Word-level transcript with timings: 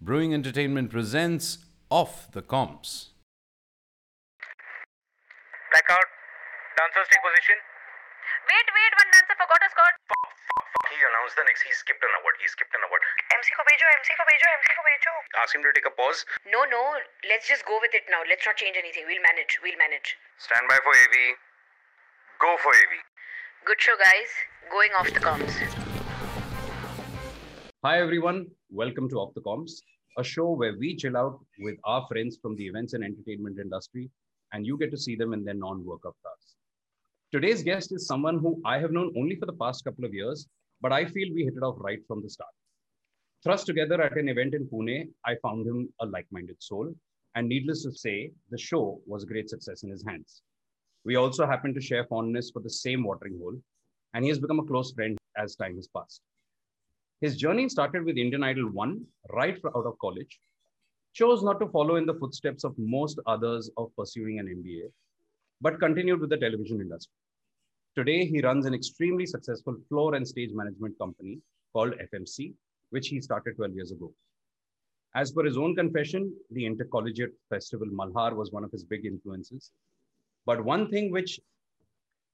Brewing 0.00 0.32
Entertainment 0.32 0.88
presents 0.88 1.60
Off 1.92 2.32
the 2.32 2.40
Comms. 2.40 3.12
Blackout, 5.68 6.08
dancers 6.72 7.04
take 7.12 7.20
position. 7.20 7.60
Wait, 8.48 8.64
wait, 8.64 8.92
one 8.96 9.12
dancer 9.12 9.36
forgot 9.36 9.60
a 9.60 9.68
score. 9.68 9.92
Fuck, 10.08 10.32
fuck, 10.56 10.66
fuck. 10.72 10.88
He 10.88 10.96
announced 11.04 11.36
the 11.36 11.44
next. 11.44 11.68
He 11.68 11.76
skipped 11.76 12.00
an 12.00 12.16
award. 12.16 12.32
He 12.40 12.48
skipped 12.48 12.72
an 12.72 12.80
award. 12.80 13.04
MC 13.28 13.52
ko 13.52 13.60
bejo, 13.60 13.86
MC 14.00 14.08
ko 14.16 14.24
bejo, 14.24 14.48
MC 14.56 14.68
ko 14.72 14.82
bejo. 14.88 15.12
Ask 15.44 15.52
him 15.52 15.62
to 15.68 15.72
take 15.76 15.84
a 15.84 15.92
pause. 15.92 16.24
No, 16.48 16.64
no. 16.72 16.96
Let's 17.28 17.44
just 17.44 17.68
go 17.68 17.76
with 17.84 17.92
it 17.92 18.08
now. 18.08 18.24
Let's 18.24 18.48
not 18.48 18.56
change 18.56 18.80
anything. 18.80 19.04
We'll 19.04 19.20
manage. 19.20 19.60
We'll 19.60 19.76
manage. 19.76 20.16
Stand 20.40 20.64
by 20.64 20.80
for 20.80 20.96
AV. 20.96 21.36
Go 22.40 22.56
for 22.64 22.72
AV. 22.72 23.04
Good 23.68 23.84
show, 23.84 24.00
guys. 24.00 24.32
Going 24.72 24.96
off 24.96 25.12
the 25.12 25.20
comms. 25.20 25.79
Hi, 27.82 27.98
everyone. 27.98 28.44
Welcome 28.68 29.08
to 29.08 29.16
Off 29.16 29.32
the 29.32 29.40
Comms, 29.40 29.80
a 30.18 30.22
show 30.22 30.50
where 30.50 30.76
we 30.78 30.94
chill 30.94 31.16
out 31.16 31.40
with 31.60 31.76
our 31.84 32.06
friends 32.08 32.36
from 32.42 32.54
the 32.56 32.66
events 32.66 32.92
and 32.92 33.02
entertainment 33.02 33.58
industry, 33.58 34.10
and 34.52 34.66
you 34.66 34.76
get 34.76 34.90
to 34.90 34.98
see 34.98 35.16
them 35.16 35.32
in 35.32 35.44
their 35.44 35.54
non 35.54 35.82
workup 35.82 36.12
avatars. 36.20 36.56
Today's 37.32 37.62
guest 37.62 37.90
is 37.92 38.06
someone 38.06 38.38
who 38.38 38.60
I 38.66 38.78
have 38.80 38.92
known 38.92 39.14
only 39.16 39.34
for 39.36 39.46
the 39.46 39.54
past 39.54 39.82
couple 39.82 40.04
of 40.04 40.12
years, 40.12 40.46
but 40.82 40.92
I 40.92 41.06
feel 41.06 41.32
we 41.32 41.44
hit 41.44 41.54
it 41.56 41.62
off 41.62 41.76
right 41.78 42.00
from 42.06 42.22
the 42.22 42.28
start. 42.28 42.50
Thrust 43.42 43.64
together 43.64 44.02
at 44.02 44.18
an 44.18 44.28
event 44.28 44.52
in 44.52 44.66
Pune, 44.66 45.08
I 45.24 45.36
found 45.36 45.66
him 45.66 45.88
a 46.02 46.04
like 46.04 46.26
minded 46.30 46.62
soul, 46.62 46.94
and 47.34 47.48
needless 47.48 47.84
to 47.84 47.92
say, 47.92 48.30
the 48.50 48.58
show 48.58 49.00
was 49.06 49.22
a 49.22 49.26
great 49.26 49.48
success 49.48 49.84
in 49.84 49.90
his 49.90 50.04
hands. 50.06 50.42
We 51.06 51.16
also 51.16 51.46
happen 51.46 51.72
to 51.72 51.80
share 51.80 52.04
fondness 52.04 52.50
for 52.50 52.60
the 52.60 52.68
same 52.68 53.04
watering 53.04 53.38
hole, 53.38 53.58
and 54.12 54.22
he 54.22 54.28
has 54.28 54.38
become 54.38 54.58
a 54.60 54.66
close 54.66 54.92
friend 54.92 55.16
as 55.38 55.56
time 55.56 55.76
has 55.76 55.88
passed. 55.88 56.20
His 57.20 57.36
journey 57.36 57.68
started 57.68 58.04
with 58.04 58.16
Indian 58.16 58.42
Idol 58.42 58.70
1 58.70 59.06
right 59.34 59.58
out 59.76 59.84
of 59.84 59.98
college. 59.98 60.40
Chose 61.12 61.42
not 61.42 61.60
to 61.60 61.68
follow 61.68 61.96
in 61.96 62.06
the 62.06 62.14
footsteps 62.14 62.64
of 62.64 62.74
most 62.78 63.20
others 63.26 63.70
of 63.76 63.94
pursuing 63.94 64.38
an 64.38 64.46
MBA, 64.46 64.90
but 65.60 65.78
continued 65.78 66.20
with 66.20 66.30
the 66.30 66.38
television 66.38 66.80
industry. 66.80 67.12
Today, 67.94 68.24
he 68.24 68.40
runs 68.40 68.64
an 68.64 68.72
extremely 68.72 69.26
successful 69.26 69.76
floor 69.90 70.14
and 70.14 70.26
stage 70.26 70.52
management 70.54 70.96
company 70.98 71.38
called 71.74 71.92
FMC, 72.10 72.54
which 72.88 73.08
he 73.08 73.20
started 73.20 73.56
12 73.56 73.74
years 73.74 73.92
ago. 73.92 74.10
As 75.14 75.30
per 75.30 75.44
his 75.44 75.58
own 75.58 75.76
confession, 75.76 76.32
the 76.52 76.64
intercollegiate 76.64 77.34
festival 77.50 77.88
Malhar 77.88 78.34
was 78.34 78.50
one 78.50 78.64
of 78.64 78.72
his 78.72 78.84
big 78.84 79.04
influences. 79.04 79.72
But 80.46 80.64
one 80.64 80.88
thing 80.88 81.10
which 81.10 81.38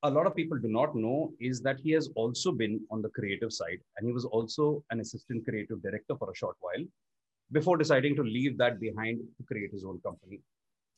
a 0.06 0.10
lot 0.16 0.26
of 0.26 0.34
people 0.34 0.58
do 0.58 0.68
not 0.68 0.94
know 0.94 1.32
is 1.40 1.60
that 1.62 1.78
he 1.80 1.90
has 1.92 2.08
also 2.14 2.52
been 2.52 2.80
on 2.90 3.02
the 3.02 3.08
creative 3.10 3.52
side 3.52 3.80
and 3.96 4.06
he 4.06 4.12
was 4.12 4.24
also 4.24 4.84
an 4.90 5.00
assistant 5.00 5.44
creative 5.44 5.82
director 5.82 6.14
for 6.18 6.30
a 6.30 6.36
short 6.36 6.56
while 6.60 6.84
before 7.52 7.76
deciding 7.76 8.14
to 8.16 8.22
leave 8.22 8.56
that 8.58 8.80
behind 8.80 9.20
to 9.38 9.44
create 9.44 9.72
his 9.72 9.84
own 9.84 10.00
company. 10.04 10.40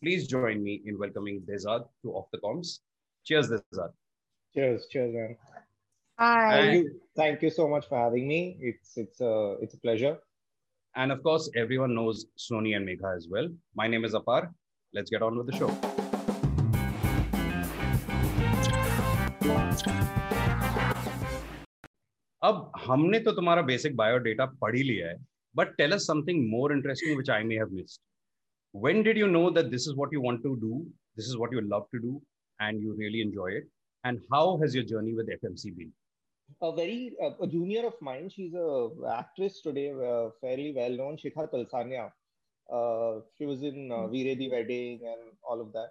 Please 0.02 0.26
join 0.26 0.62
me 0.62 0.82
in 0.86 0.98
welcoming 0.98 1.40
Dezadd 1.40 1.84
to 2.02 2.12
Off 2.12 2.26
the 2.32 2.38
Comms. 2.38 2.80
Cheers, 3.24 3.50
Dezadd. 3.50 3.92
Cheers, 4.54 4.86
cheers, 4.90 5.14
man. 5.14 5.36
Hi. 6.18 6.60
Thank 6.60 6.74
you, 6.74 7.00
thank 7.16 7.42
you 7.42 7.50
so 7.50 7.68
much 7.68 7.88
for 7.88 7.98
having 7.98 8.26
me. 8.26 8.56
It's 8.60 8.96
it's 8.96 9.20
a 9.20 9.56
it's 9.60 9.74
a 9.74 9.78
pleasure. 9.78 10.18
And 10.96 11.12
of 11.12 11.22
course, 11.22 11.50
everyone 11.54 11.94
knows 11.94 12.26
Sony 12.38 12.74
and 12.74 12.88
Megha 12.88 13.16
as 13.16 13.28
well. 13.30 13.48
My 13.74 13.86
name 13.86 14.04
is 14.04 14.14
Apar. 14.14 14.48
Let's 14.92 15.10
get 15.10 15.22
on 15.22 15.36
with 15.36 15.46
the 15.46 15.56
show. 15.56 16.07
अब 22.42 22.70
हमने 22.86 23.18
तो 23.20 23.32
तुम्हारा 23.32 23.62
basic 23.62 23.96
biodata 23.96 24.46
पढ़ 24.60 24.76
ही 24.76 24.82
लिया 24.82 25.08
है 25.08 25.16
but 25.56 25.76
tell 25.76 25.92
us 25.92 26.06
something 26.06 26.48
more 26.50 26.72
interesting 26.72 27.16
which 27.16 27.30
I 27.30 27.44
may 27.44 27.56
have 27.56 27.74
missed 27.80 28.00
when 28.74 28.98
did 29.04 29.16
you 29.16 29.26
know 29.26 29.50
that 29.50 29.70
this 29.74 29.86
is 29.90 29.94
what 29.98 30.10
you 30.14 30.20
want 30.24 30.42
to 30.46 30.50
do 30.62 30.78
this 31.20 31.28
is 31.28 31.36
what 31.42 31.52
you 31.56 31.60
love 31.68 31.84
to 31.94 32.00
do 32.00 32.10
and 32.60 32.82
you 32.86 32.96
really 32.98 33.22
enjoy 33.26 33.46
it 33.60 33.70
and 34.04 34.20
how 34.34 34.42
has 34.62 34.74
your 34.78 34.84
journey 34.90 35.14
with 35.20 35.30
fmc 35.36 35.72
been 35.78 35.94
A 36.66 36.72
very 36.72 37.14
uh, 37.24 37.30
a 37.42 37.46
junior 37.46 37.80
of 37.86 37.96
mine. 38.00 38.30
She's 38.34 38.54
a 38.54 38.68
actress 39.14 39.60
today, 39.64 39.90
uh, 39.90 40.30
fairly 40.40 40.72
well 40.76 40.90
known. 40.90 41.18
Shikha 41.22 41.44
Talsania. 41.50 42.04
Uh, 42.68 43.20
she 43.36 43.44
was 43.44 43.62
in 43.62 43.92
uh, 43.92 43.98
Viredi 44.12 44.50
Wedding 44.50 45.00
and 45.10 45.32
all 45.42 45.60
of 45.60 45.72
that. 45.74 45.90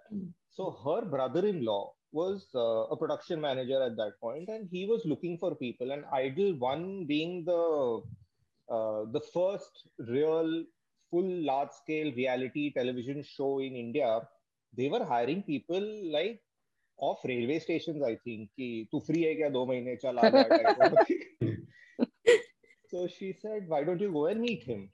So 0.50 0.66
her 0.84 1.04
brother-in-law 1.04 1.92
was 2.12 2.46
uh, 2.54 2.94
a 2.94 2.96
production 2.96 3.40
manager 3.40 3.82
at 3.82 3.96
that 3.96 4.20
point, 4.20 4.48
and 4.48 4.68
he 4.70 4.86
was 4.86 5.02
looking 5.04 5.38
for 5.38 5.54
people. 5.54 5.92
And 5.92 6.04
Idol 6.12 6.54
One 6.58 7.04
being 7.06 7.44
the 7.44 8.02
uh, 8.70 9.04
the 9.12 9.20
first 9.32 9.88
real 9.98 10.64
full 11.10 11.30
large 11.44 11.70
scale 11.70 12.12
reality 12.14 12.72
television 12.72 13.22
show 13.22 13.60
in 13.60 13.74
India, 13.74 14.20
they 14.76 14.88
were 14.88 15.04
hiring 15.04 15.42
people 15.42 15.84
like 16.12 16.40
off 16.98 17.18
railway 17.24 17.58
stations. 17.58 18.02
I 18.02 18.16
think 18.24 18.50
ki 18.56 18.88
tu 18.90 19.00
free 19.00 19.24
hai 19.24 19.34
kya 19.40 19.52
do 19.52 19.66
mahine 19.66 19.98
chala. 20.02 20.28
so 22.90 23.06
she 23.06 23.34
said, 23.40 23.68
why 23.68 23.84
don't 23.84 24.00
you 24.00 24.12
go 24.12 24.26
and 24.26 24.40
meet 24.40 24.62
him? 24.62 24.88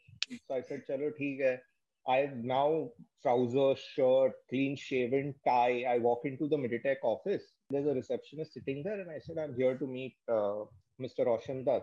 So 0.48 0.54
I 0.54 0.62
said, 0.62 0.82
chalo 0.88 1.12
theek 1.20 1.46
hai. 1.46 1.58
I 2.06 2.31
now 2.37 2.91
trouser, 3.22 3.75
shirt, 3.76 4.32
clean 4.50 4.76
shaven, 4.76 5.34
tie. 5.47 5.84
I 5.88 5.98
walk 5.98 6.22
into 6.25 6.48
the 6.48 6.56
Miditech 6.56 6.97
office. 7.03 7.42
There's 7.70 7.87
a 7.87 7.94
receptionist 7.94 8.53
sitting 8.53 8.82
there, 8.84 9.00
and 9.00 9.10
I 9.10 9.19
said, 9.20 9.37
I'm 9.38 9.54
here 9.56 9.76
to 9.78 9.87
meet 9.87 10.14
uh, 10.28 10.64
Mr. 11.00 11.25
Roshan 11.25 11.64
Dutt. 11.64 11.82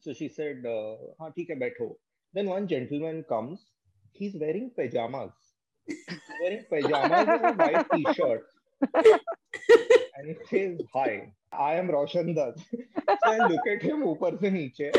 So 0.00 0.12
she 0.12 0.28
said, 0.28 0.64
uh, 0.66 0.96
Haan, 1.20 1.32
hai. 1.36 1.70
Then 2.32 2.46
one 2.46 2.66
gentleman 2.66 3.24
comes. 3.28 3.66
He's 4.12 4.34
wearing 4.34 4.72
pajamas. 4.76 5.32
Wearing 6.42 6.64
pajamas 6.68 7.28
and 7.28 7.44
a 7.44 7.52
white 7.52 7.86
t-shirt. 7.92 8.46
and 10.16 10.26
he 10.26 10.36
says, 10.48 10.80
hi, 10.92 11.32
I 11.52 11.74
am 11.74 11.90
Roshan 11.90 12.34
Dutt. 12.34 12.58
so 12.58 13.16
I 13.24 13.46
look 13.46 13.66
at 13.66 13.82
him 13.82 14.02
upar 14.02 14.40
se 14.40 14.50
niche. 14.50 14.90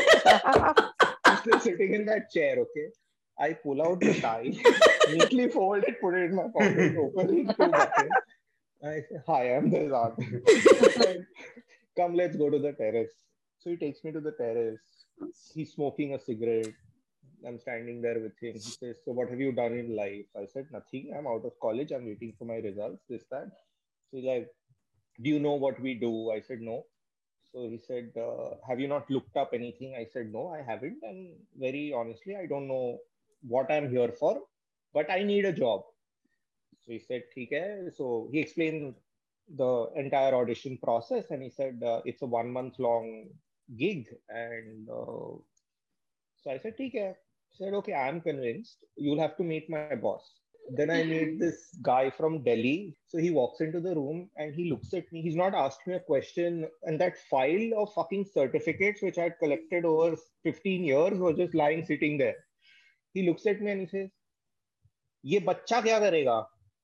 He's 1.44 1.62
sitting 1.62 1.94
in 1.94 2.06
that 2.06 2.30
chair, 2.30 2.56
okay? 2.58 2.88
I 3.42 3.54
pull 3.54 3.82
out 3.82 3.98
the 3.98 4.14
tie, 4.20 4.54
neatly 5.10 5.48
fold 5.48 5.82
it, 5.88 6.00
put 6.00 6.14
it 6.14 6.30
in 6.30 6.36
my 6.36 6.46
pocket, 6.56 6.96
open 6.96 7.38
it 7.38 7.56
two. 7.56 7.72
I 8.84 9.00
say, 9.08 9.18
Hi, 9.26 9.56
I'm 9.56 9.68
the 9.70 9.78
Dezadd. 9.78 11.26
Come, 11.96 12.14
let's 12.14 12.36
go 12.36 12.50
to 12.50 12.58
the 12.58 12.72
terrace. 12.72 13.12
So 13.58 13.70
he 13.70 13.76
takes 13.76 14.04
me 14.04 14.12
to 14.12 14.20
the 14.20 14.32
terrace. 14.32 14.80
He's 15.54 15.72
smoking 15.72 16.14
a 16.14 16.20
cigarette. 16.20 16.74
I'm 17.46 17.58
standing 17.58 18.00
there 18.00 18.20
with 18.20 18.38
him. 18.40 18.54
He 18.54 18.60
says, 18.60 18.96
So, 19.04 19.12
what 19.12 19.28
have 19.30 19.40
you 19.40 19.52
done 19.52 19.72
in 19.72 19.96
life? 19.96 20.26
I 20.36 20.46
said, 20.46 20.66
Nothing. 20.72 21.12
I'm 21.16 21.26
out 21.26 21.44
of 21.44 21.58
college. 21.60 21.92
I'm 21.92 22.06
waiting 22.06 22.34
for 22.38 22.44
my 22.44 22.56
results. 22.56 23.02
This, 23.08 23.24
that. 23.30 23.50
So 24.10 24.18
he's 24.18 24.24
like, 24.24 24.48
Do 25.20 25.30
you 25.30 25.40
know 25.40 25.54
what 25.54 25.80
we 25.80 25.94
do? 25.94 26.30
I 26.30 26.40
said, 26.40 26.60
No. 26.60 26.84
So 27.52 27.68
he 27.68 27.78
said, 27.86 28.12
uh, 28.16 28.56
Have 28.68 28.80
you 28.80 28.88
not 28.88 29.10
looked 29.10 29.36
up 29.36 29.50
anything? 29.52 29.94
I 29.96 30.06
said, 30.12 30.32
No, 30.32 30.48
I 30.48 30.62
haven't. 30.62 30.98
And 31.02 31.32
very 31.58 31.92
honestly, 31.92 32.36
I 32.36 32.46
don't 32.46 32.68
know 32.68 32.98
what 33.46 33.70
I'm 33.70 33.90
here 33.90 34.12
for, 34.18 34.40
but 34.94 35.10
I 35.10 35.22
need 35.22 35.44
a 35.44 35.52
job. 35.52 35.82
So 36.84 36.92
he 36.92 36.98
said, 36.98 37.22
okay. 37.36 37.88
So 37.96 38.28
he 38.32 38.40
explained 38.40 38.94
the 39.56 39.88
entire 39.96 40.34
audition 40.34 40.78
process 40.82 41.30
and 41.30 41.42
he 41.42 41.50
said, 41.50 41.82
uh, 41.84 42.00
it's 42.04 42.22
a 42.22 42.26
one 42.26 42.50
month 42.50 42.78
long 42.78 43.28
gig. 43.76 44.06
And 44.28 44.88
uh, 44.88 45.38
so 46.36 46.50
I 46.50 46.58
said, 46.58 46.74
okay. 46.74 47.14
He 47.50 47.64
said, 47.64 47.74
okay, 47.74 47.94
I'm 47.94 48.20
convinced. 48.20 48.78
You'll 48.96 49.20
have 49.20 49.36
to 49.36 49.44
meet 49.44 49.68
my 49.68 49.94
boss. 49.94 50.40
Then 50.70 50.90
I 50.90 51.04
meet 51.04 51.38
this 51.38 51.76
guy 51.82 52.10
from 52.10 52.42
Delhi. 52.42 52.96
So 53.06 53.18
he 53.18 53.30
walks 53.30 53.60
into 53.60 53.80
the 53.80 53.94
room 53.94 54.30
and 54.36 54.54
he 54.54 54.70
looks 54.70 54.92
at 54.94 55.12
me. 55.12 55.22
He's 55.22 55.36
not 55.36 55.54
asked 55.54 55.86
me 55.86 55.94
a 55.94 56.00
question. 56.00 56.66
And 56.84 57.00
that 57.00 57.18
file 57.30 57.70
of 57.76 57.92
fucking 57.94 58.26
certificates, 58.32 59.02
which 59.02 59.18
I'd 59.18 59.38
collected 59.38 59.84
over 59.84 60.16
15 60.42 60.84
years, 60.84 61.18
was 61.18 61.36
just 61.36 61.54
lying 61.54 61.84
sitting 61.84 62.18
there. 62.18 62.36
He 63.14 63.22
looks 63.28 63.46
at 63.46 63.60
me 63.60 63.70
and 63.70 63.88
he 63.90 64.08
ये 65.24 65.38
बच्चा 65.46 65.80
क्या 65.80 65.98
करेगा? 66.00 66.36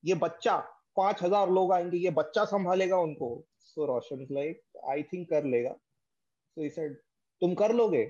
ये 0.05 0.15
बच्चा, 0.15 0.55
पाँच 0.97 1.21
हज़ार 1.23 1.49
लोग 1.51 1.71
आएँगे, 1.73 1.97
ये 1.97 2.09
बच्चा 2.17 2.43
संभालेगा 2.45 2.97
उनको. 2.97 3.29
सो 3.59 3.85
रोशन 3.85 4.25
लाइक 4.31 4.61
आई 4.89 5.03
थिंक 5.13 5.29
कर 5.29 5.43
लेगा. 5.45 5.71
सो 6.55 6.61
ही 6.61 6.69
सेड 6.69 6.95
तुम 7.41 7.53
कर 7.55 7.73
लोगे? 7.75 8.03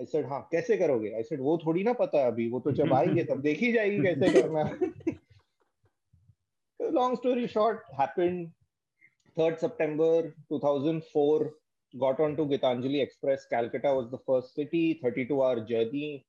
आई 0.00 0.06
सेड 0.06 0.26
हाँ 0.28 0.40
कैसे 0.52 0.76
करोगे? 0.76 1.12
आई 1.14 1.22
सेड 1.22 1.40
वो 1.40 1.56
थोड़ी 1.64 1.82
ना 1.84 1.92
पता 1.92 2.18
है 2.18 2.26
अभी, 2.32 2.48
वो 2.50 2.60
तो 2.60 2.72
जब 2.72 2.92
आएँगे 2.94 3.24
तब 3.24 3.40
देखी 3.42 3.72
जाएगी 3.72 4.02
कैसे 4.02 4.32
करना 4.40 4.62
long 6.80 7.18
story 7.18 7.46
short 7.48 7.80
happened 8.00 8.50
3rd 9.38 9.56
September 9.58 10.32
2004 10.52 11.50
got 11.94 12.20
on 12.20 12.36
to 12.36 12.44
Gitanjali 12.46 13.00
Express. 13.04 13.46
Calcutta 13.46 13.92
was 13.94 14.10
the 14.10 14.18
first 14.28 14.54
city 14.54 15.00
32 15.02 15.42
hour 15.42 15.60
journey. 15.70 16.24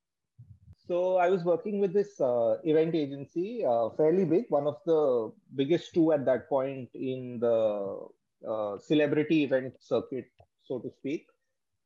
So 0.88 1.16
I 1.16 1.28
was 1.28 1.44
working 1.44 1.80
with 1.80 1.92
this 1.92 2.20
uh, 2.20 2.56
event 2.64 2.94
agency 2.94 3.64
uh, 3.64 3.90
fairly 3.96 4.24
big 4.24 4.44
one 4.48 4.66
of 4.66 4.76
the 4.86 5.32
biggest 5.54 5.94
two 5.94 6.12
at 6.12 6.24
that 6.26 6.48
point 6.48 6.90
in 6.94 7.38
the 7.40 7.98
uh, 8.48 8.78
celebrity 8.78 9.44
event 9.44 9.74
circuit 9.80 10.30
so 10.62 10.78
to 10.78 10.90
speak 10.90 11.26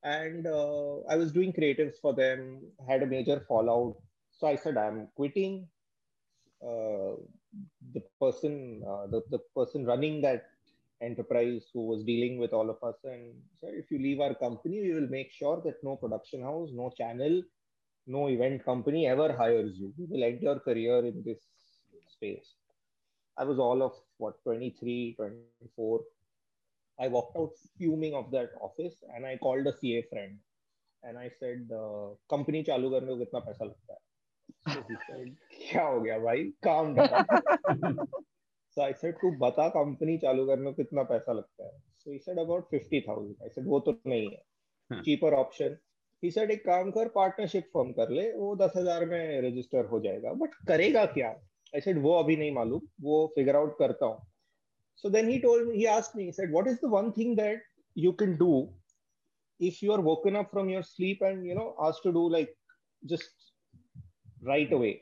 and 0.02 0.46
uh, 0.46 1.00
I 1.08 1.16
was 1.16 1.32
doing 1.32 1.52
creatives 1.52 2.00
for 2.00 2.14
them. 2.14 2.62
Had 2.88 3.02
a 3.02 3.06
major 3.06 3.44
fallout. 3.46 3.96
So 4.32 4.46
I 4.46 4.56
said, 4.56 4.76
I'm 4.76 5.08
quitting. 5.14 5.68
Uh, 6.62 7.16
the 7.92 8.02
person, 8.20 8.82
uh, 8.86 9.06
the, 9.08 9.22
the 9.30 9.38
person 9.56 9.84
running 9.84 10.20
that 10.22 10.44
enterprise 11.02 11.64
who 11.72 11.86
was 11.86 12.04
dealing 12.04 12.38
with 12.38 12.52
all 12.52 12.68
of 12.70 12.76
us 12.82 12.96
and 13.04 13.32
said, 13.60 13.70
if 13.74 13.90
you 13.90 13.98
leave 13.98 14.20
our 14.20 14.34
company, 14.34 14.80
we 14.80 14.92
will 14.92 15.08
make 15.08 15.32
sure 15.32 15.60
that 15.64 15.82
no 15.82 15.96
production 15.96 16.42
house, 16.42 16.68
no 16.72 16.92
channel, 16.96 17.42
no 18.09 18.27
event 18.29 18.63
company 18.63 19.07
ever 19.07 19.33
hires 19.33 19.77
you. 19.77 19.93
We 19.97 20.05
will 20.05 20.23
end 20.23 20.41
your 20.41 20.59
career 20.59 21.05
in 21.05 21.23
this 21.25 21.39
space. 22.07 22.53
I 23.37 23.43
was 23.43 23.59
all 23.59 23.81
of 23.83 23.93
what 24.17 24.41
23, 24.43 25.15
24. 25.17 26.01
I 26.99 27.07
walked 27.09 27.37
out 27.37 27.51
fuming 27.77 28.13
of 28.13 28.31
that 28.31 28.51
office 28.61 28.95
and 29.13 29.25
I 29.25 29.37
called 29.37 29.67
a 29.67 29.73
CA 29.73 30.03
friend 30.09 30.37
and 31.03 31.17
I 31.17 31.29
said, 31.39 31.69
uh, 31.71 32.15
company 32.29 32.63
चालू 32.63 32.89
करने 32.89 33.07
को 33.07 33.17
कितना 33.17 33.39
पैसा 33.39 33.65
लगता 33.65 33.93
है? 33.93 33.99
So 34.73 34.83
he 34.89 34.95
said, 35.07 35.35
क्या 35.57 35.83
हो 35.83 35.99
गया 36.01 36.17
भाई? 36.19 36.53
Calm 36.63 36.95
down. 36.95 38.07
so 38.71 38.81
I 38.81 38.93
said, 38.93 39.13
तू 39.21 39.31
बता 39.41 39.71
company 39.73 40.17
चालू 40.21 40.45
करने 40.47 40.71
को 40.71 40.73
कितना 40.83 41.03
पैसा 41.11 41.33
लगता 41.33 41.65
है? 41.65 41.71
So 42.03 42.11
he 42.11 42.19
said 42.19 42.37
about 42.37 42.69
50,000. 42.71 43.35
I 43.43 43.49
said, 43.49 43.65
वो 43.65 43.79
तो 43.79 43.97
नहीं 44.07 44.29
है. 44.31 44.41
हाँ. 44.91 45.03
Cheaper 45.03 45.33
option. 45.35 45.77
ही 46.22 46.30
सेड 46.30 46.50
एक 46.50 46.64
काम 46.64 46.90
कर 46.90 47.08
पार्टनरशिप 47.14 47.68
फॉर्म 47.72 47.92
कर 47.92 48.10
ले, 48.10 48.30
वो 48.32 48.54
दस 48.56 48.72
हज़ार 48.76 49.04
में 49.06 49.40
रजिस्टर 49.42 49.84
हो 49.86 50.00
जाएगा. 50.00 50.32
बट 50.32 50.54
करेगा 50.68 51.04
क्या? 51.14 51.28
आई 51.74 51.80
सेड 51.80 52.02
वो 52.02 52.14
अभी 52.14 52.36
नहीं 52.36 52.52
मालूम, 52.52 52.80
वो 53.00 53.26
फिगर 53.34 53.56
आउट 53.56 53.78
करता 53.78 54.06
हूँ. 54.06 54.26
So 55.04 55.10
then 55.10 55.28
he 55.28 55.38
told 55.38 55.70
he 55.74 55.84
asked 55.86 56.16
me 56.18 56.30
said 56.32 56.50
what 56.52 56.68
is 56.68 56.76
the 56.76 56.88
one 56.92 57.10
thing 57.10 57.36
that 57.36 57.62
you 57.96 58.12
can 58.22 58.36
do 58.36 58.52
if 59.60 59.84
you 59.84 59.92
are 59.92 60.00
woken 60.08 60.34
up 60.36 60.50
from 60.50 60.70
your 60.70 60.82
sleep 60.82 61.22
and 61.22 61.46
you 61.46 61.54
know 61.54 61.68
asked 61.86 62.04
to 62.04 62.10
do 62.12 62.28
like 62.28 62.54
just 63.02 63.52
right 64.48 64.72
away 64.74 64.92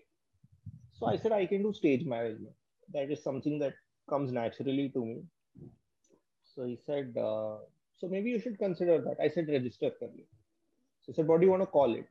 so 0.99 1.07
I 1.07 1.19
said 1.19 1.33
I 1.33 1.47
can 1.47 1.63
do 1.63 1.73
stage 1.73 2.07
management 2.09 2.55
that 2.89 3.11
is 3.11 3.19
something 3.21 3.61
that 3.61 3.75
comes 4.09 4.31
naturally 4.33 4.89
to 4.89 5.05
me 5.05 5.21
so 6.57 6.65
he 6.65 6.77
said 6.77 7.15
so 8.03 8.09
maybe 8.23 8.33
you 8.33 8.39
should 8.39 8.57
consider 8.57 9.01
that 9.05 9.21
I 9.21 9.29
said 9.29 9.51
register 9.51 9.89
कर 9.89 10.13
लिया 10.13 10.38
so 11.09 11.13
he 11.13 11.17
said 11.17 11.27
what 11.27 11.41
do 11.41 11.47
you 11.47 11.51
want 11.51 11.63
to 11.63 11.67
call 11.67 11.95
it 11.95 12.07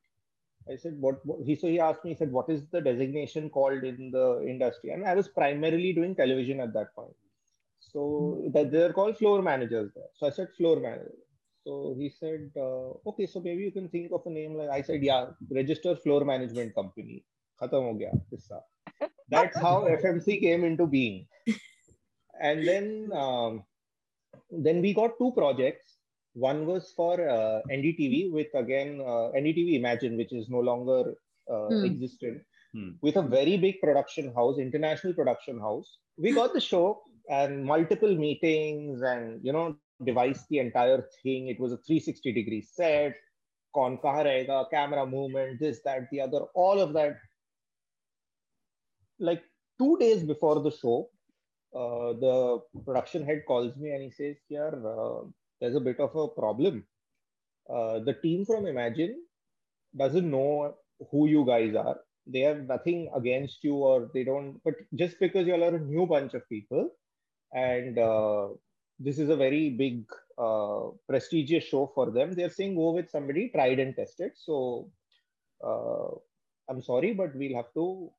I 0.72 0.76
said, 0.76 1.00
what, 1.00 1.26
what, 1.26 1.40
he, 1.46 1.56
so 1.56 1.68
he 1.68 1.80
asked 1.80 2.04
me, 2.04 2.12
he 2.12 2.18
said, 2.18 2.32
what 2.32 2.50
is 2.50 2.64
the 2.72 2.82
designation 2.82 3.50
called 3.50 3.84
in 3.84 4.12
the 4.12 4.44
industry? 4.48 4.92
And 4.92 5.06
I 5.06 5.16
was 5.16 5.28
primarily 5.28 5.94
doing 5.94 6.16
television 6.16 6.60
at 6.60 6.74
that 6.74 6.94
point. 6.94 7.16
So 7.80 8.44
that 8.54 8.72
they're 8.72 8.94
called 8.94 9.18
floor 9.18 9.42
managers 9.42 9.92
there. 9.96 10.10
So 10.16 10.28
I 10.28 10.30
said, 10.30 10.50
floor 10.58 10.80
manager. 10.80 11.16
So 11.64 11.96
he 11.98 12.10
said, 12.10 12.52
uh, 12.56 12.92
okay, 13.10 13.26
so 13.26 13.40
maybe 13.40 13.64
you 13.64 13.72
can 13.72 13.90
think 13.90 14.12
of 14.12 14.26
a 14.26 14.30
name 14.30 14.56
like, 14.56 14.70
I 14.70 14.82
said, 14.82 15.04
yeah, 15.04 15.28
register 15.50 15.96
floor 15.96 16.26
management 16.26 16.76
company. 16.76 17.24
Khatam 17.62 17.84
ho 17.84 17.94
gaya, 17.94 18.12
qissa. 18.32 18.62
That's 19.30 19.58
how 19.58 19.84
FMC 19.84 20.42
came 20.42 20.64
into 20.64 20.86
being. 20.86 21.28
And 22.42 22.68
then, 22.68 23.10
um, 23.14 23.64
then 24.52 24.82
we 24.82 24.94
got 24.94 25.18
two 25.18 25.32
projects 25.32 25.97
one 26.38 26.66
was 26.66 26.92
for 26.96 27.14
uh, 27.30 27.62
NDTV 27.72 28.32
with 28.32 28.48
again 28.54 29.02
uh, 29.02 29.32
NDTV 29.42 29.76
Imagine, 29.76 30.18
which 30.18 30.34
is 30.34 30.50
no 30.50 30.60
longer 30.60 31.16
uh, 31.52 31.70
Hmm. 31.70 31.86
existent, 31.86 32.42
Hmm. 32.74 32.90
with 33.02 33.16
a 33.18 33.22
very 33.22 33.58
big 33.58 33.82
production 33.82 34.34
house, 34.34 34.58
international 34.60 35.14
production 35.14 35.60
house. 35.60 36.00
We 36.18 36.34
got 36.34 36.54
the 36.54 36.60
show 36.62 37.02
and 37.30 37.66
multiple 37.66 38.16
meetings, 38.16 39.02
and 39.02 39.40
you 39.44 39.54
know, 39.54 39.76
devised 40.04 40.46
the 40.50 40.60
entire 40.60 41.02
thing. 41.24 41.48
It 41.48 41.60
was 41.60 41.74
a 41.74 41.78
360 41.78 42.34
degree 42.34 42.62
set. 42.62 43.16
Kaun 43.76 43.98
kahan 44.04 44.26
rahega, 44.26 44.70
camera 44.72 45.06
movement, 45.06 45.60
this, 45.60 45.82
that, 45.86 46.10
the 46.12 46.22
other, 46.22 46.42
all 46.56 46.80
of 46.80 46.94
that. 46.94 47.18
Like 49.20 49.44
two 49.80 49.98
days 50.00 50.24
before 50.24 50.60
the 50.62 50.72
show, 50.72 51.10
uh, 51.76 52.14
the 52.26 52.60
production 52.86 53.24
head 53.26 53.44
calls 53.48 53.76
me 53.78 53.92
and 53.92 54.04
he 54.04 54.12
says, 54.12 54.38
"Here, 54.48 54.74
uh, 54.94 55.22
there's 55.60 55.76
a 55.76 55.80
bit 55.80 56.00
of 56.00 56.16
a 56.16 56.28
problem. 56.28 56.86
Uh, 57.70 58.00
the 58.00 58.14
team 58.14 58.46
from 58.46 58.66
Imagine 58.68 59.16
doesn't 59.98 60.30
know 60.30 60.76
who 61.12 61.28
you 61.28 61.46
guys 61.46 61.76
are. 61.76 61.98
They 62.26 62.42
have 62.42 62.68
nothing 62.68 63.10
against 63.16 63.64
you, 63.64 63.76
or 63.76 64.10
they 64.14 64.24
don't. 64.24 64.60
But 64.64 64.76
just 64.96 65.20
because 65.20 65.48
you 65.48 65.54
all 65.54 65.64
are 65.64 65.76
a 65.76 65.80
new 65.80 66.06
bunch 66.06 66.34
of 66.34 66.48
people, 66.50 66.90
and 67.54 67.98
uh, 67.98 68.50
this 69.00 69.20
is 69.20 69.30
a 69.30 69.36
very 69.36 69.70
big, 69.72 70.06
uh, 70.38 70.90
prestigious 71.08 71.64
show 71.64 71.92
for 71.96 72.12
them, 72.12 72.34
they're 72.34 72.50
saying 72.50 72.76
go 72.76 72.92
with 72.92 73.10
somebody 73.10 73.50
tried 73.50 73.80
and 73.80 73.96
tested. 73.96 74.32
So 74.36 74.92
uh, 75.64 76.10
I'm 76.70 76.82
sorry, 76.82 77.14
but 77.14 77.36
we'll 77.36 77.56
have 77.56 77.74
to 77.76 78.12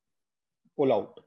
pull 0.76 0.92
out. 0.92 1.20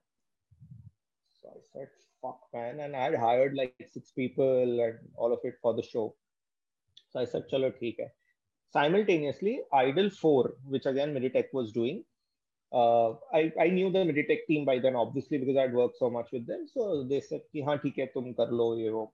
Fuck, 2.21 2.39
man. 2.53 2.79
And 2.79 2.95
I 2.95 3.03
had 3.03 3.15
hired 3.15 3.55
like 3.55 3.73
six 3.91 4.11
people 4.11 4.79
and 4.81 4.99
all 5.15 5.33
of 5.33 5.39
it 5.43 5.55
for 5.61 5.73
the 5.73 5.83
show. 5.83 6.15
So 7.09 7.19
I 7.19 7.25
said, 7.25 7.49
chalo, 7.51 7.71
theek 7.71 7.97
hai. 7.99 8.11
Simultaneously, 8.73 9.61
Idol 9.73 10.09
4, 10.09 10.53
which 10.65 10.85
again 10.85 11.13
Meditech 11.13 11.47
was 11.51 11.71
doing, 11.73 12.03
uh, 12.73 13.11
I, 13.33 13.51
I 13.59 13.67
knew 13.67 13.91
the 13.91 13.99
Meditech 13.99 14.45
team 14.47 14.63
by 14.65 14.79
then, 14.79 14.95
obviously, 14.95 15.37
because 15.37 15.57
I'd 15.57 15.73
worked 15.73 15.97
so 15.97 16.09
much 16.09 16.29
with 16.31 16.47
them. 16.47 16.67
So 16.73 17.03
they 17.03 17.19
said, 17.19 17.41
ki, 17.51 17.63
हाँ 17.63 17.77
ठीक 17.79 17.97
है 17.99 18.05
तुम 18.13 18.31
कर 18.33 18.51
लो 18.51 18.75
ये 18.79 18.89
वो. 18.89 19.11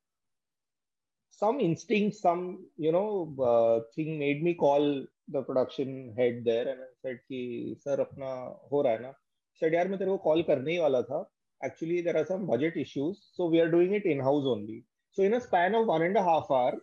Some 1.31 1.59
instinct, 1.59 2.17
some 2.17 2.65
you 2.77 2.91
know 2.91 3.33
uh, 3.39 3.81
thing 3.95 4.19
made 4.19 4.43
me 4.43 4.53
call 4.53 5.05
the 5.27 5.41
production 5.41 6.13
head 6.17 6.43
there 6.45 6.67
and 6.67 6.79
I 6.81 6.91
said 7.01 7.19
कि 7.31 7.77
sir 7.79 7.97
अपना 7.99 8.29
हो 8.71 8.81
रहा 8.81 8.93
है 8.93 9.01
ना. 9.01 9.13
Said 9.59 9.73
यार 9.73 9.87
मैं 9.87 9.99
तेरे 9.99 10.17
को 10.17 10.21
call 10.27 10.45
करने 10.47 10.71
ही 10.71 10.77
वाला 10.77 11.01
था. 11.01 11.23
Actually 11.64 12.00
there 12.02 12.16
are 12.16 12.26
some 12.26 12.46
budget 12.46 12.76
issues, 12.76 13.28
so 13.32 13.46
we 13.46 13.60
are 13.60 13.70
doing 13.70 13.92
it 13.94 14.04
in 14.04 14.20
house 14.20 14.44
only. 14.44 14.84
So 15.12 15.22
in 15.22 15.34
a 15.34 15.40
span 15.40 15.74
of 15.74 15.86
one 15.86 16.02
and 16.02 16.16
a 16.16 16.22
half 16.22 16.50
hour, 16.50 16.78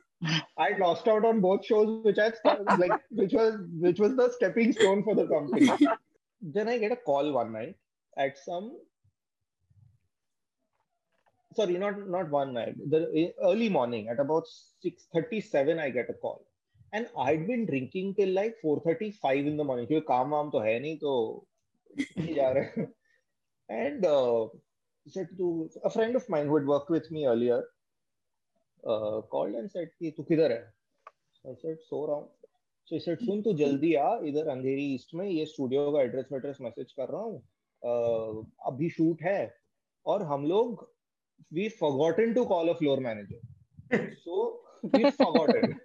I 0.57 0.77
lost 0.77 1.07
out 1.07 1.25
on 1.25 1.41
both 1.41 1.65
shows, 1.65 2.03
which 2.03 2.17
I 2.17 2.31
started, 2.31 2.79
like 2.79 2.91
which 3.09 3.33
was 3.33 3.59
which 3.79 3.99
was 3.99 4.15
the 4.15 4.31
stepping 4.31 4.71
stone 4.71 5.03
for 5.03 5.15
the 5.15 5.27
company. 5.27 5.69
then 6.41 6.69
I 6.69 6.77
get 6.77 6.91
a 6.91 6.95
call 6.95 7.31
one 7.33 7.51
night 7.51 7.75
at 8.17 8.37
some 8.37 8.77
sorry, 11.53 11.77
not 11.77 12.07
not 12.07 12.29
one 12.29 12.53
night. 12.53 12.75
The 12.89 13.33
early 13.43 13.69
morning 13.69 14.07
at 14.09 14.19
about 14.19 14.43
six 14.81 15.07
thirty 15.13 15.41
seven, 15.41 15.79
I 15.79 15.89
get 15.89 16.09
a 16.09 16.13
call, 16.13 16.45
and 16.93 17.07
I'd 17.17 17.47
been 17.47 17.65
drinking 17.65 18.15
till 18.15 18.29
like 18.29 18.55
four 18.61 18.81
thirty 18.85 19.11
five 19.11 19.45
in 19.45 19.57
the 19.57 19.63
morning. 19.63 19.87
क्योंकि 19.87 20.05
काम 20.07 20.29
वाम 20.29 20.51
तो 20.51 20.59
है 20.59 20.79
नहीं 20.79 20.97
तो 20.99 21.47
नहीं 21.99 22.35
जा 22.35 22.51
रहे. 22.51 22.87
And 23.71 24.05
uh, 24.05 24.47
said 25.10 25.28
to 25.38 25.70
a 25.84 25.90
friend 25.90 26.16
of 26.16 26.28
mine 26.28 26.46
who 26.46 26.56
had 26.56 26.66
worked 26.66 26.90
with 26.90 27.10
me 27.10 27.26
earlier, 27.26 27.62
uh, 28.86 29.20
called 29.22 29.54
and 29.54 29.70
said 29.70 29.90
कि 30.00 30.10
तू 30.16 30.22
किधर 30.30 30.52
है? 30.52 30.64
So 31.42 31.50
I 31.50 31.54
said 31.54 31.78
सो 31.88 32.06
रहा 32.06 32.16
हूँ. 32.16 32.28
So 32.86 32.96
he 32.96 33.00
said 33.00 33.18
सुन 33.18 33.42
तू 33.42 33.52
जल्दी 33.58 33.94
आ 33.94 34.08
इधर 34.28 34.48
अंधेरी 34.48 34.86
ईस्ट 34.94 35.14
में 35.14 35.26
ये 35.28 35.44
स्टूडियो 35.46 35.92
का 35.92 36.02
एड्रेस 36.02 36.28
वेड्रेस 36.32 36.58
मैसेज 36.60 36.92
कर 36.92 37.08
रहा 37.12 37.22
हूँ. 37.22 37.42
Uh, 37.86 38.46
अभी 38.66 38.90
शूट 38.90 39.22
है 39.22 39.54
और 40.06 40.22
हम 40.32 40.46
लोग 40.46 40.88
we 41.52 41.68
forgotten 41.68 42.34
to 42.34 42.46
call 42.46 42.68
a 42.70 42.74
floor 42.74 42.98
manager. 43.00 43.40
So 44.24 44.60
we 44.82 45.10
forgotten. 45.10 45.78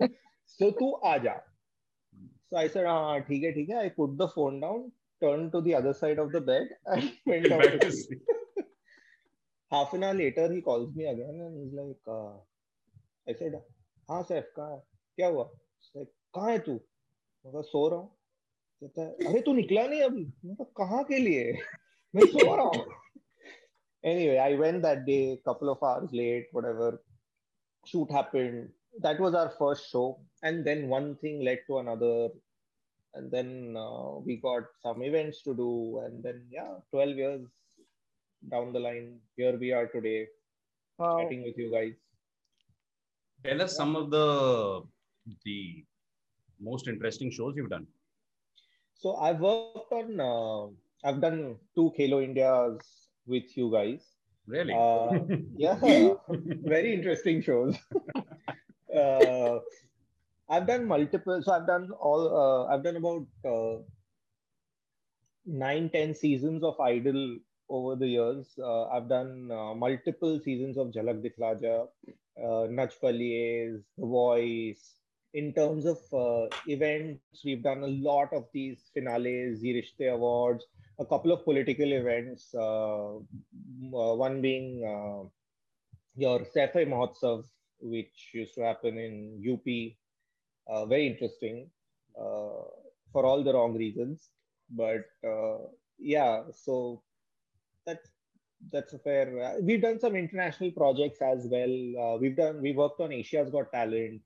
so 0.46 0.72
तू 0.72 0.92
आ 1.06 1.18
जा. 1.18 1.36
So 2.50 2.58
I 2.58 2.68
said 2.68 2.86
हाँ 2.86 3.22
ठीक 3.22 3.44
है 3.44 3.52
ठीक 3.54 3.70
है. 3.70 3.86
I 3.86 3.90
put 3.90 4.18
the 4.18 4.28
phone 4.28 4.60
down, 4.60 4.92
turned 5.22 5.52
to 5.52 5.62
the 5.62 5.76
other 5.76 5.94
side 5.94 6.20
of 6.20 6.32
the 6.32 6.42
bed 6.42 6.70
and 6.86 7.12
went 7.26 7.52
out 7.52 7.82
to 7.82 7.92
sleep. 7.92 8.22
Half 9.71 9.95
an 9.95 10.05
hour 10.05 10.15
later 10.15 10.53
he 10.53 10.61
calls 10.61 10.95
me 10.95 11.07
again 11.07 11.41
and 11.41 11.55
he's 11.61 11.75
like, 11.75 12.01
uh, 12.09 12.37
I 13.29 13.35
said 13.35 13.61
हाँ 14.11 14.23
सैफ 14.23 14.53
कहाँ 14.57 14.71
है? 14.73 14.83
क्या 15.17 15.29
हुआ? 15.29 15.49
He's 15.81 16.01
like, 16.01 16.13
कहाँ 16.35 16.51
है 16.51 16.59
तू? 16.59 16.73
मैं 16.73 17.53
कहा 17.53 17.63
सो 17.63 17.89
रहा 17.89 17.99
हूँ. 17.99 18.11
कहता 18.83 19.03
है 19.03 19.33
अरे 19.33 19.41
तू 19.41 19.53
निकला 19.55 19.87
नहीं 19.87 20.03
अभी? 20.03 20.25
मैं 20.45 20.57
कहा 20.57 20.85
कहाँ 20.85 21.03
के 21.05 21.19
लिए? 21.19 21.53
मैं 22.15 22.27
सो 22.27 22.55
रहा 22.55 22.65
हूँ. 22.65 22.85
anyway, 24.05 24.39
I 24.39 24.55
went 24.55 24.83
that 24.83 25.07
day, 25.07 25.41
couple 25.45 25.71
of 25.71 25.83
hours 25.83 26.11
late, 26.13 26.49
whatever. 26.53 27.01
Shoot 27.87 28.11
happened. 28.11 28.69
That 29.01 29.19
was 29.19 29.35
our 29.35 29.51
first 29.59 29.91
show, 29.91 30.21
and 30.43 30.65
then 30.65 30.89
one 30.89 31.17
thing 31.17 31.45
led 31.45 31.61
to 31.67 31.79
another, 31.79 32.29
and 33.15 33.31
then 33.31 33.75
uh, 33.77 34.19
we 34.25 34.37
got 34.37 34.65
some 34.83 35.03
events 35.03 35.43
to 35.43 35.55
do, 35.55 36.01
and 36.05 36.23
then 36.23 36.47
yeah, 36.51 36.75
twelve 36.91 37.17
years 37.17 37.41
down 38.48 38.72
the 38.74 38.80
line, 38.80 39.20
here 39.36 39.58
we 39.58 39.72
are 39.72 39.88
today, 39.88 40.28
Wow. 40.98 41.20
chatting 41.20 41.44
with 41.44 41.58
you 41.58 41.72
guys. 41.72 41.94
Tell 43.44 43.62
us 43.62 43.76
some 43.76 43.96
of 43.96 44.10
the 44.12 44.84
the 45.46 45.86
most 46.60 46.88
interesting 46.88 47.32
shows 47.32 47.56
you've 47.56 47.70
done. 47.70 47.88
So 48.96 49.16
I've 49.16 49.40
worked 49.40 49.94
on, 49.94 50.20
uh, 50.20 50.68
I've 51.08 51.22
done 51.22 51.56
two 51.76 51.92
Khelo 51.98 52.22
Indias 52.24 52.82
with 53.26 53.56
you 53.58 53.72
guys. 53.72 54.06
Really? 54.46 54.74
Uh, 54.74 55.20
yeah, 55.56 55.80
very 56.30 56.94
interesting 56.94 57.42
shows. 57.42 57.78
uh, 58.96 59.60
I've 60.50 60.68
done 60.68 60.86
multiple. 60.86 61.42
So 61.42 61.54
I've 61.54 61.68
done 61.68 61.92
all. 61.92 62.28
Uh, 62.42 62.74
I've 62.74 62.84
done 62.84 62.98
about 62.98 63.26
uh, 63.46 63.82
nine, 65.46 65.90
ten 65.90 66.14
seasons 66.14 66.64
of 66.64 66.80
Idol 66.80 67.38
over 67.70 67.96
the 67.96 68.08
years. 68.08 68.48
Uh, 68.58 68.88
I've 68.88 69.08
done 69.08 69.50
uh, 69.52 69.74
multiple 69.74 70.40
seasons 70.44 70.78
of 70.78 70.88
Jhalak 70.88 71.24
Dikhla 71.24 71.62
Ja, 71.62 71.86
uh, 72.44 72.68
Nach 72.70 72.92
Baliyes, 73.02 73.82
The 73.98 74.06
Voice. 74.06 74.96
In 75.34 75.54
terms 75.54 75.86
of 75.86 76.00
uh, 76.12 76.48
events, 76.68 77.42
we've 77.46 77.62
done 77.62 77.84
a 77.84 77.88
lot 77.88 78.34
of 78.34 78.46
these 78.52 78.90
finales, 78.94 79.60
Zee 79.60 79.74
Rishte 79.74 80.12
Awards, 80.12 80.66
a 80.98 81.06
couple 81.06 81.32
of 81.32 81.46
political 81.46 81.92
events, 81.92 82.50
uh, 82.56 83.16
uh, 83.18 84.16
one 84.16 84.42
being 84.42 84.84
uh, 84.84 85.28
your 86.16 86.40
Saifai 86.40 86.88
Mahotsav, 86.88 87.46
which 87.80 88.32
used 88.34 88.56
to 88.56 88.62
happen 88.62 88.98
in 88.98 89.40
UP. 89.54 90.88
Very 90.90 91.08
interesting 91.08 91.70
for 92.16 93.26
all 93.26 93.44
the 93.44 93.54
wrong 93.54 93.78
reasons. 93.78 94.30
But 94.72 95.06
yeah, 96.00 96.42
so 96.52 97.04
that's 98.72 98.72
that's 98.72 98.94
a 98.94 99.00
fair. 99.00 99.42
Uh, 99.42 99.54
we've 99.62 99.82
done 99.82 100.00
some 100.00 100.16
international 100.16 100.72
projects 100.72 101.22
as 101.22 101.48
well. 101.50 102.16
Uh, 102.16 102.18
we've 102.18 102.36
done 102.36 102.62
we 102.62 102.72
worked 102.74 103.00
on 103.00 103.12
Asia's 103.12 103.50
Got 103.50 103.72
Talent. 103.72 104.22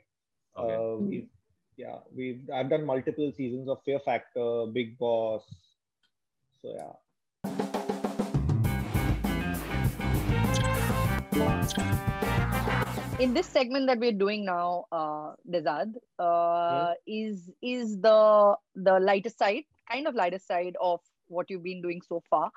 Okay. 0.57 0.75
Uh, 0.75 0.97
we've 0.97 1.27
yeah 1.77 1.97
we've 2.15 2.49
I've 2.53 2.69
done 2.69 2.85
multiple 2.85 3.31
seasons 3.31 3.69
of 3.69 3.81
Fear 3.83 3.99
Factor, 3.99 4.65
Bigg 4.71 4.97
Boss. 4.97 5.43
So 6.61 6.73
yeah. 6.75 6.93
in 13.19 13.33
this 13.33 13.47
segment 13.47 13.87
that 13.87 13.99
we're 13.99 14.11
doing 14.11 14.45
now, 14.45 14.85
uh, 14.91 15.33
Dezadd, 15.49 15.93
uh, 16.19 16.93
is 17.07 17.49
is 17.61 17.99
the 18.01 18.55
the 18.75 18.99
lighter 18.99 19.29
side, 19.29 19.63
kind 19.89 20.07
of 20.07 20.15
lighter 20.15 20.39
side 20.39 20.75
of 20.81 20.99
what 21.27 21.49
you've 21.49 21.63
been 21.63 21.81
doing 21.81 22.01
so 22.01 22.21
far. 22.29 22.51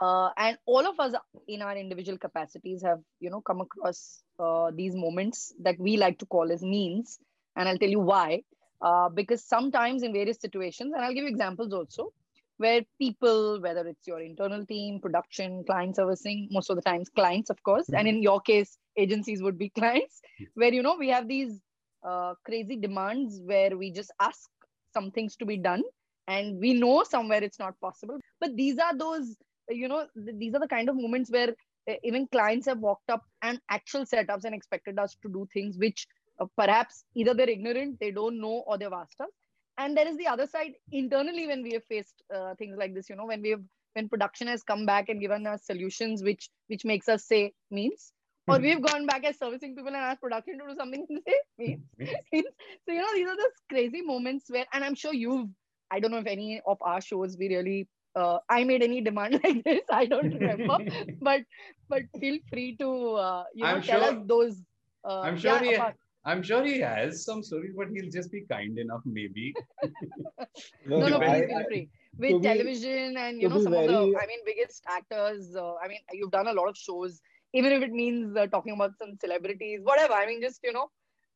Uh, 0.00 0.30
and 0.36 0.58
all 0.66 0.86
of 0.86 0.98
us 1.00 1.14
in 1.48 1.62
our 1.62 1.76
individual 1.76 2.18
capacities 2.18 2.82
have, 2.82 3.00
you 3.20 3.30
know, 3.30 3.40
come 3.40 3.60
across 3.60 4.22
uh, 4.38 4.70
these 4.74 4.94
moments 4.94 5.52
that 5.60 5.78
we 5.78 5.96
like 5.96 6.18
to 6.18 6.26
call 6.26 6.52
as 6.52 6.62
means. 6.62 7.18
And 7.56 7.68
I'll 7.68 7.78
tell 7.78 7.88
you 7.88 8.00
why. 8.00 8.42
Uh, 8.80 9.08
because 9.08 9.44
sometimes 9.44 10.04
in 10.04 10.12
various 10.12 10.40
situations, 10.40 10.92
and 10.94 11.04
I'll 11.04 11.12
give 11.12 11.24
you 11.24 11.30
examples 11.30 11.72
also, 11.72 12.12
where 12.58 12.82
people, 13.00 13.60
whether 13.60 13.86
it's 13.86 14.06
your 14.06 14.20
internal 14.20 14.66
team, 14.66 15.00
production, 15.00 15.64
client 15.64 15.96
servicing, 15.96 16.48
most 16.50 16.70
of 16.70 16.76
the 16.76 16.82
times 16.82 17.08
clients, 17.08 17.50
of 17.50 17.62
course, 17.62 17.88
and 17.88 18.06
in 18.06 18.22
your 18.22 18.40
case, 18.40 18.76
agencies 18.96 19.42
would 19.42 19.58
be 19.58 19.68
clients, 19.78 20.20
where 20.54 20.72
you 20.72 20.82
know 20.82 20.96
we 20.98 21.08
have 21.08 21.26
these 21.28 21.60
uh, 22.06 22.34
crazy 22.44 22.76
demands 22.76 23.40
where 23.44 23.76
we 23.76 23.90
just 23.90 24.12
ask 24.20 24.48
some 24.92 25.10
things 25.10 25.36
to 25.36 25.46
be 25.46 25.56
done, 25.56 25.82
and 26.26 26.58
we 26.60 26.74
know 26.74 27.04
somewhere 27.04 27.42
it's 27.42 27.58
not 27.58 27.80
possible. 27.80 28.18
But 28.40 28.56
these 28.56 28.78
are 28.78 28.96
those, 28.96 29.36
you 29.68 29.88
know, 29.88 30.06
th- 30.14 30.36
these 30.38 30.54
are 30.54 30.60
the 30.60 30.68
kind 30.68 30.88
of 30.88 30.96
moments 30.96 31.30
where 31.30 31.54
uh, 31.90 31.94
even 32.02 32.26
clients 32.28 32.66
have 32.66 32.78
walked 32.78 33.10
up 33.10 33.24
and 33.42 33.60
actual 33.70 34.04
setups 34.04 34.44
and 34.44 34.54
expected 34.54 34.98
us 34.98 35.16
to 35.22 35.28
do 35.28 35.46
things 35.52 35.76
which 35.78 36.06
uh, 36.40 36.46
perhaps 36.56 37.04
either 37.14 37.34
they're 37.34 37.50
ignorant, 37.50 37.98
they 38.00 38.10
don't 38.10 38.40
know, 38.40 38.62
or 38.66 38.78
they've 38.78 38.92
asked 38.92 39.20
us. 39.20 39.30
And 39.78 39.96
there 39.96 40.08
is 40.08 40.16
the 40.16 40.26
other 40.26 40.46
side 40.46 40.72
internally 40.92 41.46
when 41.46 41.62
we 41.62 41.72
have 41.72 41.84
faced 41.84 42.22
uh, 42.34 42.54
things 42.56 42.76
like 42.76 42.94
this 42.94 43.08
you 43.08 43.16
know 43.16 43.26
when 43.26 43.40
we 43.40 43.50
have 43.50 43.62
when 43.94 44.08
production 44.08 44.48
has 44.48 44.62
come 44.62 44.84
back 44.84 45.08
and 45.08 45.20
given 45.20 45.46
us 45.46 45.64
solutions 45.66 46.22
which 46.22 46.50
which 46.66 46.84
makes 46.84 47.08
us 47.08 47.26
say 47.26 47.52
means 47.70 48.12
or 48.48 48.58
we've 48.58 48.82
gone 48.82 49.06
back 49.06 49.24
as 49.24 49.38
servicing 49.38 49.76
people 49.76 49.88
and 49.88 49.96
asked 49.96 50.20
production 50.20 50.58
to 50.58 50.66
do 50.68 50.74
something 50.74 51.06
and 51.08 51.20
say 51.28 51.34
means. 51.58 51.82
Means. 52.32 52.46
so 52.86 52.92
you 52.92 53.00
know 53.00 53.14
these 53.14 53.28
are 53.28 53.36
those 53.36 53.58
crazy 53.70 54.02
moments 54.02 54.46
where 54.48 54.66
and 54.72 54.84
i'm 54.84 54.94
sure 54.94 55.12
you've 55.12 55.48
i 55.90 56.00
don't 56.00 56.10
know 56.10 56.18
if 56.18 56.26
any 56.26 56.60
of 56.66 56.78
our 56.80 57.00
shows 57.00 57.36
we 57.38 57.48
really 57.54 57.88
uh, 58.16 58.38
i 58.48 58.64
made 58.64 58.82
any 58.82 59.00
demand 59.00 59.40
like 59.44 59.62
this 59.64 59.82
i 59.90 60.04
don't 60.06 60.32
remember 60.34 60.78
but 61.20 61.42
but 61.88 62.02
feel 62.20 62.38
free 62.50 62.76
to 62.76 62.90
uh, 63.26 63.44
you 63.54 63.64
know 63.64 63.70
I'm 63.76 63.82
tell 63.82 64.00
sure- 64.02 64.12
us 64.18 64.22
those 64.26 64.62
uh, 65.04 65.20
I'm 65.20 65.36
sure 65.38 65.52
yeah, 65.52 65.62
he- 65.70 65.74
about- 65.74 65.94
I'm 66.24 66.42
sure 66.42 66.62
he 66.64 66.80
has 66.80 67.24
some 67.24 67.42
stories, 67.42 67.72
but 67.74 67.88
he'll 67.92 68.10
just 68.10 68.30
be 68.30 68.42
kind 68.50 68.76
enough, 68.78 69.00
maybe. 69.06 69.54
no, 70.86 70.98
no, 71.00 71.08
no, 71.08 71.18
please 71.18 71.46
feel 71.46 71.64
free. 71.68 71.84
to 71.86 72.18
With 72.18 72.42
be- 72.42 72.48
television 72.48 73.16
and 73.16 73.40
you 73.40 73.48
know 73.48 73.56
be 73.56 73.62
some 73.62 73.72
of 73.72 73.86
the, 73.86 73.98
I 74.22 74.26
mean, 74.26 74.40
biggest 74.44 74.82
actors. 74.88 75.54
Uh, 75.56 75.74
I 75.76 75.88
mean, 75.88 76.00
you've 76.12 76.30
done 76.30 76.48
a 76.48 76.52
lot 76.52 76.68
of 76.68 76.76
shows, 76.76 77.20
even 77.54 77.72
if 77.72 77.82
it 77.82 77.92
means 77.92 78.36
uh, 78.36 78.46
talking 78.48 78.74
about 78.74 78.98
some 78.98 79.16
celebrities, 79.20 79.80
whatever. 79.82 80.12
I 80.14 80.26
mean, 80.26 80.42
just 80.42 80.60
you 80.62 80.72
know, 80.72 80.88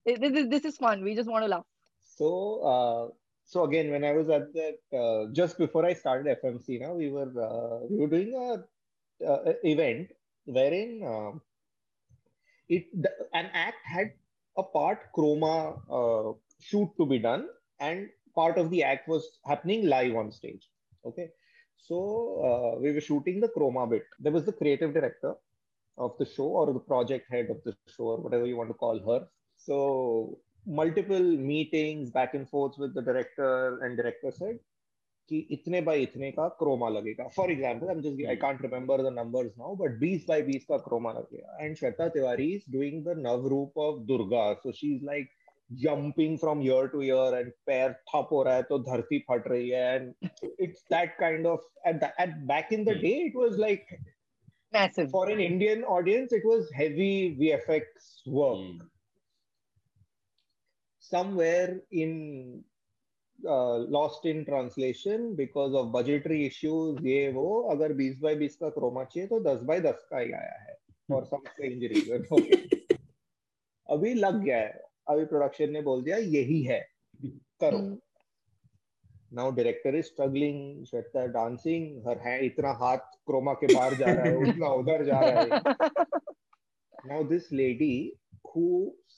this 0.04 0.18
this 0.18 0.32
is 0.42 0.48
this 0.48 0.64
is 0.64 0.76
fun. 0.76 1.02
We 1.02 1.14
just 1.14 1.30
want 1.30 1.44
to 1.44 1.48
laugh. 1.48 1.64
So, 2.00 2.30
uh, 2.74 3.08
so 3.52 3.64
again, 3.64 3.90
when 3.90 4.02
I 4.02 4.12
was 4.12 4.30
at 4.30 4.54
that, 4.54 4.78
uh, 4.98 5.30
just 5.30 5.58
before 5.58 5.84
I 5.84 5.92
started 5.92 6.38
FMC, 6.42 6.80
now 6.80 6.94
we 6.94 7.10
were 7.10 7.32
uh, 7.48 7.86
we 7.90 7.98
were 7.98 8.06
doing 8.06 8.30
a, 8.34 9.26
uh, 9.30 9.52
event 9.62 10.12
wherein 10.46 11.02
uh, 11.04 11.32
it 12.70 12.86
the, 13.02 13.10
an 13.34 13.50
act 13.52 13.76
had 13.84 14.12
a 14.56 14.62
part 14.62 15.00
chroma 15.14 15.56
uh, 15.98 16.32
shoot 16.60 16.88
to 16.96 17.04
be 17.04 17.18
done, 17.18 17.46
and 17.78 18.08
part 18.34 18.56
of 18.56 18.70
the 18.70 18.82
act 18.82 19.06
was 19.06 19.28
happening 19.44 19.86
live 19.86 20.16
on 20.16 20.32
stage. 20.32 20.70
Okay, 21.04 21.28
so 21.76 21.98
uh, 22.48 22.80
we 22.80 22.90
were 22.90 23.02
shooting 23.02 23.38
the 23.38 23.52
chroma 23.58 23.88
bit. 23.90 24.06
There 24.18 24.32
was 24.32 24.46
the 24.46 24.58
creative 24.62 24.94
director 24.94 25.34
of 25.98 26.16
the 26.18 26.24
show 26.24 26.48
or 26.62 26.72
the 26.72 26.86
project 26.94 27.30
head 27.30 27.50
of 27.50 27.62
the 27.66 27.76
show 27.94 28.04
or 28.14 28.16
whatever 28.16 28.46
you 28.46 28.56
want 28.56 28.70
to 28.70 28.80
call 28.86 28.98
her. 29.10 29.26
So 29.58 30.38
multiple 30.65 31.27
meetings 31.51 32.09
back 32.11 32.33
and 32.33 32.49
forth 32.49 32.77
with 32.77 32.93
the 32.93 33.01
director 33.01 33.79
and 33.83 33.97
director 33.97 34.31
said 34.31 34.59
कि 35.29 35.37
इतने 35.51 35.81
by 35.85 35.95
इतने 36.01 36.31
का 36.31 36.47
Croma 36.59 36.89
लगेगा 36.89 37.27
for 37.35 37.51
example 37.51 37.87
I 37.87 37.95
am 37.95 38.01
just 38.01 38.27
I 38.29 38.35
can't 38.43 38.61
remember 38.61 39.01
the 39.03 39.13
numbers 39.13 39.51
now 39.59 39.75
but 39.81 39.97
20 40.03 40.27
by 40.29 40.37
20 40.49 40.63
का 40.69 40.77
Croma 40.85 41.11
लगेगा 41.13 41.65
and 41.65 41.75
Shweta 41.77 42.07
Tiwari 42.13 42.45
is 42.53 42.63
doing 42.75 43.03
the 43.05 43.15
नवरूप 43.25 43.77
of 43.85 43.99
Durga 44.11 44.51
so 44.63 44.71
she 44.79 44.95
is 44.95 45.03
like 45.11 45.35
jumping 45.69 46.35
from 46.41 46.61
year 46.65 46.83
to 46.91 46.99
year 47.05 47.23
and 47.37 47.49
पैर 47.69 47.91
ठप 48.09 48.29
हो 48.31 48.41
रहा 48.43 48.55
है 48.55 48.61
तो 48.69 48.77
धरती 48.83 49.17
फट 49.29 49.47
रही 49.47 49.69
है 49.69 49.87
and 49.95 50.29
it's 50.65 50.85
that 50.93 51.17
kind 51.21 51.49
of 51.53 51.65
at, 51.85 51.99
the, 52.03 52.09
at 52.25 52.37
back 52.51 52.71
in 52.77 52.85
the 52.85 52.95
day 53.01 53.15
it 53.23 53.35
was 53.35 53.57
like 53.63 53.91
Massive. 54.73 55.09
for 55.15 55.29
an 55.33 55.41
Indian 55.47 55.83
audience 55.95 56.37
it 56.37 56.47
was 56.51 56.71
heavy 56.77 57.35
VFX 57.41 58.07
work 58.37 58.61
Hmm. 58.61 58.85
Somewhere 61.12 61.70
in 62.02 62.12
uh, 63.38 63.76
lost 63.96 64.24
in 64.32 64.44
translation 64.50 65.34
because 65.40 65.74
of 65.80 65.90
budgetary 65.96 66.40
issues 66.50 67.00
ये 67.06 67.32
वो 67.38 67.48
अगर 67.72 67.96
20 68.02 68.20
bye 68.22 68.36
20 68.44 68.56
का 68.62 68.68
Croma 68.78 69.04
चाहिए 69.14 69.28
तो 69.32 69.40
10 69.48 69.64
bye 69.70 69.80
10 69.88 70.06
का 70.10 70.18
ही 70.18 70.32
आया 70.42 70.60
है 70.68 70.76
for 71.12 71.20
some 71.32 71.44
strange 71.54 71.82
reason 71.94 72.30
okay 72.38 72.60
अभी 73.86 74.14
लग 74.14 74.42
गया 74.44 74.58
है 74.58 74.80
अभी 75.10 75.24
प्रोडक्शन 75.34 75.70
ने 75.72 75.80
बोल 75.90 76.02
दिया 76.02 76.16
यही 76.38 76.62
है 76.70 76.80
करो 77.64 77.78
Hmm. 77.78 77.92
now 79.36 79.44
director 79.56 79.90
is 79.98 80.08
struggling 80.12 80.56
Shweta 80.88 81.26
dancing 81.34 81.84
her 82.06 82.16
hand 82.24 82.42
इतना 82.44 82.72
हाथ 82.80 83.04
क्रोमा 83.26 83.52
के 83.62 83.74
बाहर 83.74 83.94
जा 84.00 84.12
रहा 84.12 84.24
है 84.24 84.36
उतना 84.48 84.68
उधर 84.80 85.04
जा 85.04 85.20
रहा 85.20 85.42
है 85.42 85.60
now 87.10 87.20
this 87.30 87.46
lady 87.60 87.94
who 88.50 88.66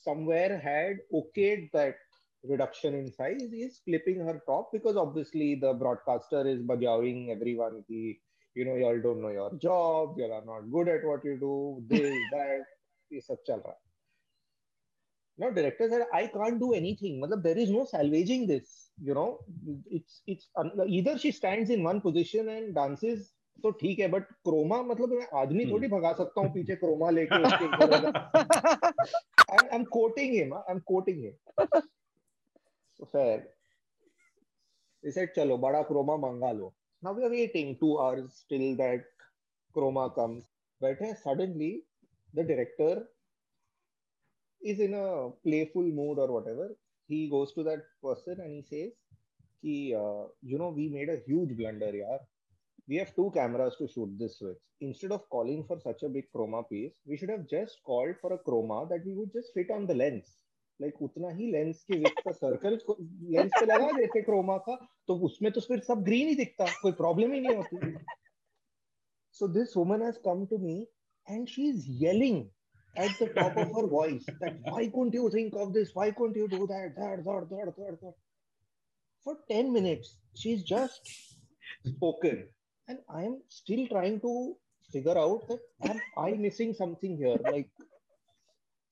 somewhere 0.04 0.58
had 0.58 0.98
okayed 1.14 1.70
that 1.72 1.96
reduction 2.44 2.94
in 2.94 3.12
size 3.12 3.42
is 3.52 3.82
flipping 3.86 4.20
her 4.20 4.42
top 4.48 4.72
because 4.72 4.96
obviously 4.96 5.56
the 5.56 5.74
broadcaster 5.74 6.48
is 6.48 6.62
bajawing 6.62 7.30
everyone 7.30 7.84
ki, 7.88 8.20
you 8.56 8.66
know 8.66 8.76
you 8.76 8.86
all 8.86 9.00
don't 9.02 9.22
know 9.22 9.30
your 9.30 9.52
job 9.58 10.16
you 10.18 10.24
all 10.26 10.34
are 10.34 10.46
not 10.46 10.72
good 10.72 10.88
at 10.88 11.06
what 11.06 11.24
you 11.26 11.38
do 11.38 11.84
this 11.88 12.18
that 12.32 12.66
ये 13.14 13.20
सब 13.22 13.38
चल 13.48 13.62
रहा 13.66 13.70
है 13.70 13.88
now 15.42 15.50
director 15.56 15.90
said 15.90 16.06
i 16.14 16.28
can't 16.28 16.60
do 16.60 16.74
anything 16.74 17.20
matlab 17.22 17.44
there 17.44 17.58
is 17.58 17.70
no 17.76 17.86
salvaging 17.92 18.46
this 18.48 18.72
you 19.10 19.14
know 19.14 19.40
it's 20.00 20.22
it's 20.28 20.50
either 20.88 21.18
she 21.18 21.32
stands 21.32 21.70
in 21.76 21.84
one 21.84 22.02
position 22.02 22.50
and 22.56 22.76
dances 22.76 23.32
तो 23.63 23.71
ठीक 23.71 23.99
है 23.99 24.09
but 24.09 24.23
Croma 24.23 24.83
मतलब 24.83 25.09
मैं 25.09 25.27
आदमी 25.41 25.63
हम्म। 25.63 25.73
थोड़ी 25.73 25.89
भगा 25.89 26.13
सकता 26.13 26.41
हूँ 26.41 26.53
पीछे 26.55 26.77
क्रोमा 26.77 27.11
लेके 27.11 27.39
चलो 35.35 35.57
बड़ा 35.59 35.83
क्रोमा 35.83 36.17
मंगा 36.17 36.53
लो। 36.53 36.75
Now 37.03 37.15
we 37.15 37.23
are 37.25 37.31
waiting 37.31 37.77
two 37.77 37.97
hours 37.97 38.47
till 38.49 38.77
that 38.77 39.09
chroma 39.75 40.07
comes 40.09 40.45
but 40.81 41.03
है 41.03 41.15
suddenly 41.15 41.73
the 42.35 42.39
director 42.39 43.15
is 44.63 44.83
in 44.83 44.95
a 44.95 45.07
playful 45.45 45.93
mood 45.93 46.19
और 46.19 46.31
whatever 46.49 46.75
he 47.09 47.27
goes 47.29 47.55
to 47.55 47.65
that 47.65 47.81
person 48.03 48.41
and 48.43 48.63
he 48.73 49.93
you 50.51 50.59
know 50.59 50.71
we 50.71 50.89
made 50.89 51.11
a 51.11 51.15
huge 51.29 51.53
blunder 51.57 51.97
यार। 51.97 52.27
We 52.89 52.97
have 52.97 53.15
two 53.17 53.31
cameras 53.35 53.77
to 53.79 53.89
shoot 53.89 54.11
this 54.19 54.39
with. 54.41 54.59
Instead 54.81 55.13
of 55.13 55.29
calling 55.31 55.65
for 55.67 55.81
such 55.81 56.03
a 56.03 56.09
big 56.09 56.25
chroma 56.35 56.69
piece, 56.69 56.93
we 57.07 57.17
should 57.17 57.31
have 57.31 57.47
just 57.49 57.79
called 57.85 58.17
for 58.21 58.33
a 58.35 58.39
chroma 58.39 58.89
that 58.91 59.07
we 59.07 59.15
would 59.15 59.33
just 59.33 59.55
fit 59.55 59.71
on 59.71 59.87
the 59.87 59.95
lens. 59.95 60.37
Like 60.83 61.03
उतना 61.03 61.29
ही 61.35 61.51
lens 61.53 61.83
के 61.91 61.99
with 61.99 62.21
का 62.25 62.31
circle 62.33 62.79
lens 63.35 63.51
पे 63.61 63.67
लगा 63.67 63.91
देते 63.99 64.23
Croma 64.23 64.57
का 64.69 64.75
तो 65.09 65.15
उसमें 65.27 65.51
तो 65.53 65.61
फिर 65.61 65.81
सब 65.89 66.03
ग्रीन 66.05 66.29
ही 66.29 66.35
दिखता 66.37 66.67
कोई 66.81 66.93
प्रॉब्लम 67.01 67.33
ही 67.33 67.41
नहीं 67.41 67.57
होती 67.57 67.93
so 69.37 69.47
this 69.55 69.77
woman 69.77 70.03
has 70.07 70.19
come 70.25 70.43
to 70.51 70.59
me 70.65 70.75
and 71.35 71.49
she's 71.53 71.87
yelling 72.03 72.37
at 73.05 73.15
the 73.21 73.27
top 73.39 73.57
of 73.63 73.73
her 73.77 73.87
voice 73.95 74.27
that 74.43 74.61
why 74.67 74.83
couldn't 74.97 75.17
you 75.19 75.31
think 75.37 75.57
of 75.65 75.73
this 75.77 75.95
why 75.95 76.11
couldn't 76.19 76.37
you 76.43 76.47
do 76.53 76.67
that 76.73 76.99
that 76.99 77.25
that 77.29 77.49
that 77.55 77.73
that, 77.79 77.97
that. 78.03 78.15
for 79.27 79.35
10 79.49 79.73
minutes 79.79 80.13
she's 80.43 80.63
just 80.63 81.11
spoken 81.91 82.45
and 82.89 82.99
i'm 83.09 83.41
still 83.49 83.87
trying 83.89 84.21
to 84.21 84.55
figure 84.93 85.19
out 85.19 85.47
that 85.49 85.61
am 85.91 86.01
i 86.19 86.33
missing 86.33 86.73
something 86.75 87.17
here? 87.17 87.37
Like 87.53 87.69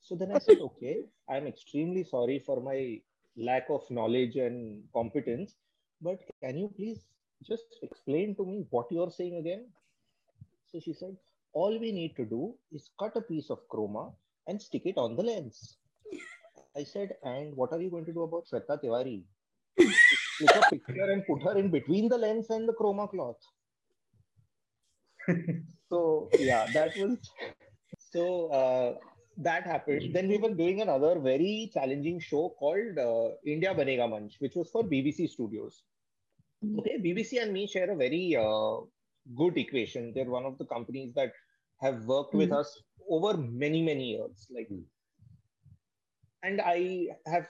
so 0.00 0.16
then 0.16 0.32
i 0.32 0.38
said 0.38 0.58
okay 0.60 1.04
i'm 1.30 1.46
extremely 1.46 2.04
sorry 2.04 2.38
for 2.38 2.60
my 2.60 3.00
lack 3.36 3.66
of 3.70 3.82
knowledge 3.90 4.36
and 4.36 4.82
competence 4.92 5.54
but 6.00 6.18
can 6.42 6.58
you 6.58 6.72
please 6.76 7.04
just 7.46 7.76
explain 7.82 8.34
to 8.36 8.44
me 8.44 8.64
what 8.70 8.86
you're 8.90 9.10
saying 9.10 9.36
again? 9.36 9.66
So 10.70 10.80
she 10.80 10.92
said 10.92 11.16
all 11.52 11.78
we 11.78 11.92
need 11.92 12.16
to 12.16 12.24
do 12.24 12.54
is 12.72 12.90
cut 12.98 13.16
a 13.16 13.20
piece 13.20 13.50
of 13.50 13.68
chroma 13.68 14.12
and 14.48 14.60
stick 14.60 14.82
it 14.86 14.96
on 14.96 15.16
the 15.16 15.22
lens. 15.22 15.76
I 16.76 16.84
said 16.84 17.14
and 17.22 17.54
what 17.56 17.72
are 17.72 17.80
you 17.80 17.90
going 17.90 18.06
to 18.06 18.12
do 18.12 18.22
about 18.22 18.46
Shweta 18.50 18.82
Tiwari? 18.82 19.22
Take 19.78 20.56
a 20.56 20.70
picture 20.70 21.10
and 21.10 21.24
put 21.26 21.42
her 21.42 21.56
in 21.58 21.70
between 21.70 22.08
the 22.08 22.18
lens 22.18 22.50
and 22.50 22.68
the 22.68 22.72
chroma 22.72 23.08
cloth 23.10 23.36
so 25.88 26.28
yeah 26.38 26.66
that 26.72 26.96
was 26.96 27.18
so 27.98 28.48
uh, 28.48 28.94
that 29.38 29.64
happened. 29.64 30.14
Then 30.14 30.28
we 30.28 30.36
were 30.36 30.52
doing 30.54 30.82
another 30.82 31.18
very 31.18 31.70
challenging 31.72 32.20
show 32.20 32.54
called 32.58 32.98
uh, 32.98 33.30
india 33.46 33.74
banega 33.74 34.06
manch 34.14 34.34
which 34.40 34.54
was 34.54 34.70
for 34.70 34.82
bbc 34.84 35.28
studios. 35.28 35.82
Okay 36.78 36.98
bbc 37.06 37.42
and 37.42 37.52
me 37.52 37.66
share 37.66 37.90
a 37.90 37.96
very 37.96 38.36
uh, 38.36 38.76
good 39.36 39.56
equation. 39.56 40.12
They're 40.14 40.30
one 40.30 40.44
of 40.44 40.58
the 40.58 40.66
companies 40.66 41.14
that 41.14 41.32
have 41.80 42.04
worked 42.04 42.34
with 42.34 42.52
us 42.52 42.82
over 43.08 43.36
many 43.36 43.82
many 43.82 44.10
years 44.14 44.46
like 44.56 44.68
Mm. 44.70 44.84
and 46.42 46.60
i 46.60 47.08
have 47.26 47.48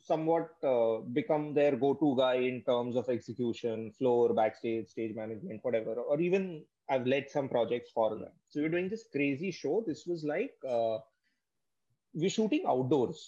somewhat 0.00 0.50
uh, 0.64 0.98
become 1.18 1.54
their 1.54 1.76
go-to 1.76 2.14
guy 2.18 2.34
in 2.50 2.62
terms 2.68 2.96
of 2.96 3.08
execution 3.08 3.92
floor 3.98 4.34
backstage 4.34 4.88
stage 4.88 5.14
management 5.14 5.60
whatever 5.62 5.94
or 5.94 6.20
even 6.20 6.64
i've 6.91 7.07
led 7.13 7.29
some 7.29 7.47
projects 7.49 7.91
for 7.91 8.09
them 8.17 8.33
so 8.49 8.61
we're 8.61 8.75
doing 8.77 8.89
this 8.89 9.05
crazy 9.15 9.51
show 9.51 9.83
this 9.87 10.05
was 10.05 10.23
like 10.23 10.55
uh, 10.77 10.97
we're 12.13 12.29
shooting 12.37 12.63
outdoors 12.67 13.21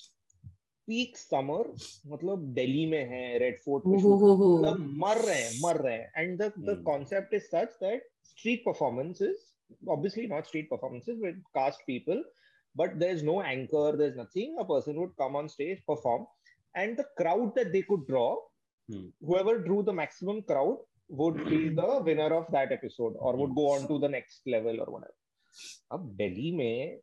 peak 0.87 1.17
summer 1.17 1.63
मतलब 2.11 2.45
दिल्ली 2.59 2.85
में 2.91 3.03
है 3.09 3.37
red 3.39 3.59
fort 3.65 3.83
पे 3.91 3.97
shoot 4.03 4.23
मतलब 4.55 4.79
मर 5.03 5.17
रहे 5.25 5.41
हैं 5.41 5.51
मर 5.63 5.77
रहे 5.85 5.97
हैं 5.97 6.11
and 6.21 6.41
the 6.43 6.47
the 6.69 6.75
Hmm. 6.75 6.83
concept 6.89 7.33
is 7.39 7.49
such 7.55 7.75
that 7.83 8.07
street 8.31 8.63
performances 8.69 9.43
obviously 9.95 10.25
not 10.33 10.47
street 10.51 10.69
performances 10.73 11.19
with 11.25 11.37
cast 11.59 11.85
people 11.91 12.23
but 12.81 12.97
there's 13.03 13.23
no 13.31 13.35
anchor 13.53 13.87
there's 14.01 14.17
nothing 14.21 14.55
a 14.63 14.65
person 14.73 14.99
would 15.03 15.13
come 15.23 15.35
on 15.41 15.49
stage 15.55 15.83
perform 15.93 16.25
and 16.83 16.97
the 17.01 17.07
crowd 17.21 17.55
that 17.59 17.71
they 17.77 17.83
could 17.91 18.05
draw 18.13 18.29
Hmm. 18.89 19.07
whoever 19.29 19.53
drew 19.67 19.81
the 19.87 19.93
maximum 20.01 20.41
crowd 20.51 20.77
would 21.09 21.37
be 21.49 21.59
the 21.81 21.91
winner 22.07 22.31
of 22.39 22.47
that 22.55 22.71
episode 22.71 23.13
or 23.17 23.35
would 23.37 23.53
go 23.55 23.67
on 23.75 23.87
to 23.91 23.99
the 23.99 24.09
next 24.15 24.41
level 24.55 24.81
or 24.85 24.89
whatever 24.95 25.15
अब 25.91 26.09
दिल्ली 26.17 26.51
में 26.57 26.99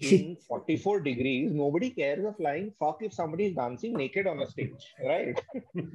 in 0.00 0.36
44 0.50 0.92
degrees 1.06 1.50
nobody 1.62 1.88
cares 1.96 2.24
a 2.28 2.32
flying 2.38 2.68
fuck 2.82 3.02
if 3.08 3.12
somebody 3.16 3.44
is 3.50 3.56
dancing 3.58 3.92
naked 4.02 4.28
on 4.30 4.40
a 4.44 4.46
stage 4.52 4.86
right 5.08 5.42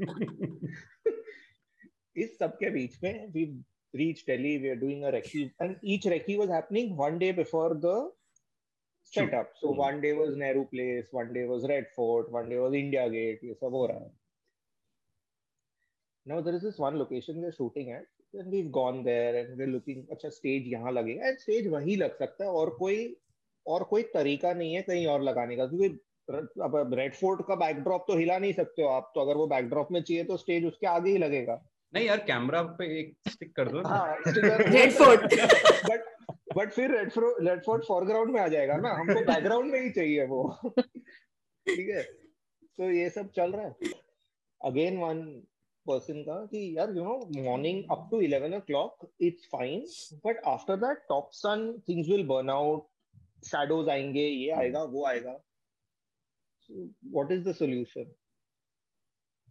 इस 2.17 2.37
सब 2.39 2.53
के 2.61 2.69
बीच 2.75 2.97
में 3.03 3.33
we 3.33 3.43
reached 4.01 4.27
Delhi 4.31 4.53
we 4.63 4.69
are 4.75 4.79
doing 4.83 5.03
a 5.05 5.11
recce 5.15 5.49
and 5.65 5.75
each 5.95 6.05
recce 6.13 6.37
was 6.43 6.49
happening 6.57 6.95
one 7.01 7.17
day 7.23 7.31
before 7.41 7.73
the 7.87 7.95
setup 9.15 9.51
so 9.59 9.69
Hmm. 9.73 9.77
one 9.81 9.99
day 10.05 10.13
was 10.21 10.35
Nehru 10.43 10.63
Place 10.71 11.11
one 11.19 11.33
day 11.33 11.45
was 11.51 11.67
Red 11.73 11.85
Fort 11.97 12.31
one 12.37 12.49
day 12.53 12.57
was 12.63 12.73
India 12.83 13.05
Gate 13.17 13.43
ये 13.49 13.53
सब 13.63 13.77
हो 13.81 13.85
रहा 13.91 13.99
है 14.05 14.11
now 16.26 16.40
there 16.40 16.54
is 16.54 16.62
this 16.62 16.78
one 16.78 16.96
location 16.98 17.40
we're 17.42 17.52
shooting 17.52 17.88
at 17.92 18.40
and 18.40 18.52
we've 18.54 18.70
gone 18.72 19.02
there 19.04 19.32
and 19.38 19.56
we're 19.58 19.70
looking 19.70 20.02
अच्छा 20.12 20.28
stage 20.28 20.66
यहाँ 20.72 20.92
लगेगा 20.92 21.28
and 21.30 21.40
stage 21.44 21.66
वहीं 21.72 21.96
लग 21.96 22.18
सकता 22.18 22.44
है 22.44 22.50
और 22.50 22.70
कोई 22.70 23.16
और 23.66 23.82
कोई 23.84 24.02
तरीका 24.02 24.52
नहीं 24.52 24.74
है 24.74 24.82
कहीं 24.82 25.06
और 25.06 25.22
लगाने 25.22 25.56
का 25.56 25.66
क्योंकि 25.66 25.88
अब 26.62 26.94
रेड 26.94 27.14
फोर्ट 27.14 27.40
का 27.48 27.54
बैकड्रॉप 27.54 28.04
तो 28.08 28.16
हिला 28.18 28.38
नहीं 28.38 28.52
सकते 28.52 28.82
हो 28.82 28.88
आप 28.88 29.12
तो 29.14 29.20
अगर 29.20 29.36
वो 29.36 29.46
बैकड्रॉप 29.46 29.88
में 29.92 30.02
चाहिए 30.02 30.24
तो 30.24 30.36
स्टेज 30.36 30.64
उसके 30.64 30.86
आगे 30.86 31.10
ही 31.10 31.18
लगेगा। 31.18 31.62
नहीं 31.94 32.06
यार 32.06 32.18
कैमरा 32.18 32.62
पे 32.62 33.00
एक 33.00 33.16
स्टिक 33.28 33.56
कर 33.56 33.68
दो। 33.68 33.82
हाँ 33.88 34.16
Red 34.26 34.92
Fort. 34.92 35.34
बट 35.90 36.04
बट 36.56 36.70
फिर 36.70 36.96
Red 36.96 37.10
Fort 37.10 37.48
Red 37.48 37.60
Fort 37.66 37.84
foreground 37.84 38.30
में 38.30 38.40
आ 38.40 38.48
जाएगा 38.48 38.76
ना 38.76 38.88
हमको 38.88 39.20
बैकग्राउंड 39.20 39.72
में 39.72 39.80
ही 39.80 39.90
चाहिए 39.90 40.26
वो। 40.26 40.60
ठीक 40.78 41.88
है? 41.88 42.02
तो 42.76 42.90
ये 42.90 43.10
सब 43.10 43.30
चल 43.30 43.52
रहा 43.52 43.66
है। 43.66 43.74
Again 44.64 44.98
one 44.98 45.42
पर्सन 45.85 46.21
का 46.23 46.43
कि 46.51 46.61
यार 46.77 46.95
you 46.97 47.03
know 47.03 47.43
morning 47.43 47.83
up 47.91 48.07
to 48.11 48.21
11 48.21 48.55
o'clock 48.59 49.05
it's 49.27 49.47
fine 49.51 49.85
but 50.25 50.41
after 50.53 50.77
that 50.85 51.03
top 51.09 51.29
sun 51.33 51.71
things 51.89 52.09
will 52.09 52.25
burn 52.27 52.49
out 52.49 52.87
shadows 53.47 53.89
आएंगे 53.89 54.27
ये 54.27 54.49
आएगा 54.61 54.83
वो 54.95 55.05
आएगा 55.07 55.39
what 56.69 57.31
is 57.31 57.47
the 57.47 57.53
solution 57.55 58.13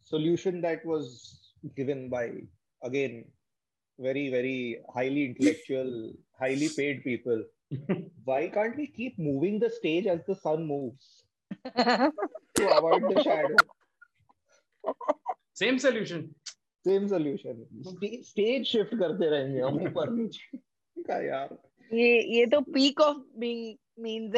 solution 0.08 0.60
that 0.60 0.84
was 0.84 1.06
given 1.76 2.08
by 2.08 2.24
again 2.82 3.24
very 3.98 4.28
very 4.30 4.78
highly 4.94 5.24
intellectual 5.24 6.12
highly 6.38 6.68
paid 6.76 7.02
people 7.02 7.42
why 8.24 8.46
can't 8.48 8.76
we 8.76 8.86
keep 8.86 9.18
moving 9.18 9.58
the 9.58 9.70
stage 9.70 10.06
as 10.06 10.20
the 10.26 10.36
sun 10.36 10.66
moves 10.66 11.24
to 12.56 12.68
avoid 12.78 13.02
the 13.10 13.22
shadow 13.22 13.56
Same 15.61 15.77
solution 15.77 16.21
same 16.85 17.07
solution 17.07 17.65
stage 18.27 18.65
shift 18.65 18.95
करते 18.99 19.29
रहेंगे 19.29 19.59
हम 19.61 19.75
ऊपर 19.87 20.09
नीचे। 20.09 20.57
का 21.03 21.21
यार? 21.23 21.57
ये 21.91 22.21
ये 22.37 22.45
तो 22.45 22.59
peak 22.61 23.01
of 23.01 23.17
being 23.39 23.75
means 23.99 24.31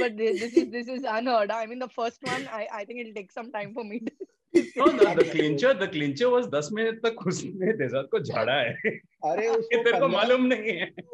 but 0.00 0.12
this 0.12 0.42
is 0.58 0.70
this 0.70 0.88
is 0.88 1.06
unheard 1.06 1.52
I 1.52 1.66
mean 1.66 1.78
the 1.78 1.88
first 1.96 2.28
one 2.28 2.46
I 2.46 2.64
I 2.64 2.84
think 2.84 3.00
it 3.00 3.04
will 3.06 3.14
take 3.14 3.32
some 3.32 3.50
time 3.50 3.74
for 3.74 3.84
me 3.84 4.00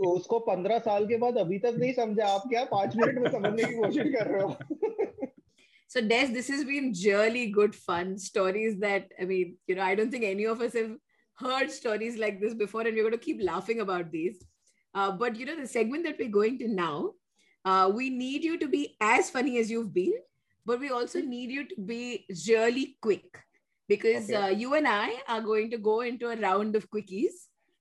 उसको 0.06 0.38
पंद्रह 0.38 0.78
साल 0.78 1.06
के 1.06 1.16
बाद 1.16 1.38
अभी 1.38 1.58
तक 1.58 1.74
नहीं 1.78 1.92
समझा। 1.92 2.26
आप 2.26 2.42
क्या 2.48 2.64
पाँच 2.64 2.96
मिनट 2.96 3.18
में 3.18 3.30
समझने 3.30 3.64
की 3.64 3.74
कोशिश 3.74 4.12
कर 4.14 4.26
रहे 4.26 4.42
हो? 4.42 4.56
So, 5.92 6.00
Des, 6.00 6.28
this 6.32 6.48
has 6.48 6.64
been 6.64 6.94
really 7.04 7.50
good 7.50 7.74
fun. 7.76 8.16
Stories 8.16 8.78
that, 8.80 9.08
I 9.20 9.26
mean, 9.26 9.58
you 9.66 9.74
know, 9.74 9.82
I 9.82 9.94
don't 9.94 10.10
think 10.10 10.24
any 10.24 10.44
of 10.46 10.62
us 10.62 10.72
have 10.72 10.92
heard 11.34 11.70
stories 11.70 12.16
like 12.16 12.40
this 12.40 12.54
before, 12.54 12.80
and 12.80 12.94
we're 12.96 13.02
going 13.02 13.12
to 13.12 13.18
keep 13.18 13.42
laughing 13.42 13.80
about 13.80 14.10
these. 14.10 14.42
Uh, 14.94 15.10
but, 15.10 15.36
you 15.36 15.44
know, 15.44 15.54
the 15.60 15.66
segment 15.66 16.04
that 16.04 16.16
we're 16.18 16.30
going 16.30 16.58
to 16.60 16.68
now, 16.68 17.10
uh, 17.66 17.90
we 17.94 18.08
need 18.08 18.42
you 18.42 18.58
to 18.58 18.68
be 18.68 18.96
as 19.02 19.28
funny 19.28 19.58
as 19.58 19.70
you've 19.70 19.92
been, 19.92 20.14
but 20.64 20.80
we 20.80 20.88
also 20.88 21.20
need 21.20 21.50
you 21.50 21.68
to 21.68 21.76
be 21.82 22.24
really 22.48 22.96
quick 23.02 23.44
because 23.86 24.30
Okay. 24.30 24.34
uh, 24.34 24.48
you 24.48 24.72
and 24.72 24.88
I 24.88 25.12
are 25.28 25.42
going 25.42 25.70
to 25.72 25.76
go 25.76 26.00
into 26.00 26.30
a 26.30 26.36
round 26.36 26.74
of 26.74 26.88
quickies. 26.90 27.36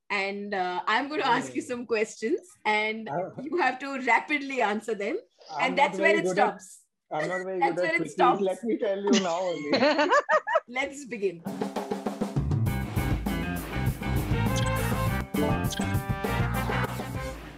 And 0.09 0.53
uh, 0.53 0.81
I'm 0.85 1.07
going 1.07 1.21
to 1.21 1.27
ask 1.27 1.55
you 1.55 1.61
some 1.61 1.85
questions, 1.85 2.41
and 2.65 3.07
Uh, 3.07 3.29
you 3.41 3.55
have 3.55 3.79
to 3.79 3.97
rapidly 4.01 4.61
answer 4.61 4.95
them. 4.95 5.17
I'm 5.49 5.69
and 5.69 5.79
that's 5.79 5.97
where 5.97 6.17
it 6.17 6.27
stops. 6.27 6.80
I'm 7.13 7.27
not 7.27 7.43
very 7.43 7.59
That's 7.59 7.75
good 7.75 7.85
at 7.89 7.95
it 7.95 8.01
quickies, 8.03 8.11
stops. 8.11 8.41
let 8.41 8.63
me 8.63 8.77
tell 8.77 8.97
you 9.01 9.11
now 9.19 9.39
only. 9.39 10.09
Let's 10.67 11.05
begin. 11.05 11.41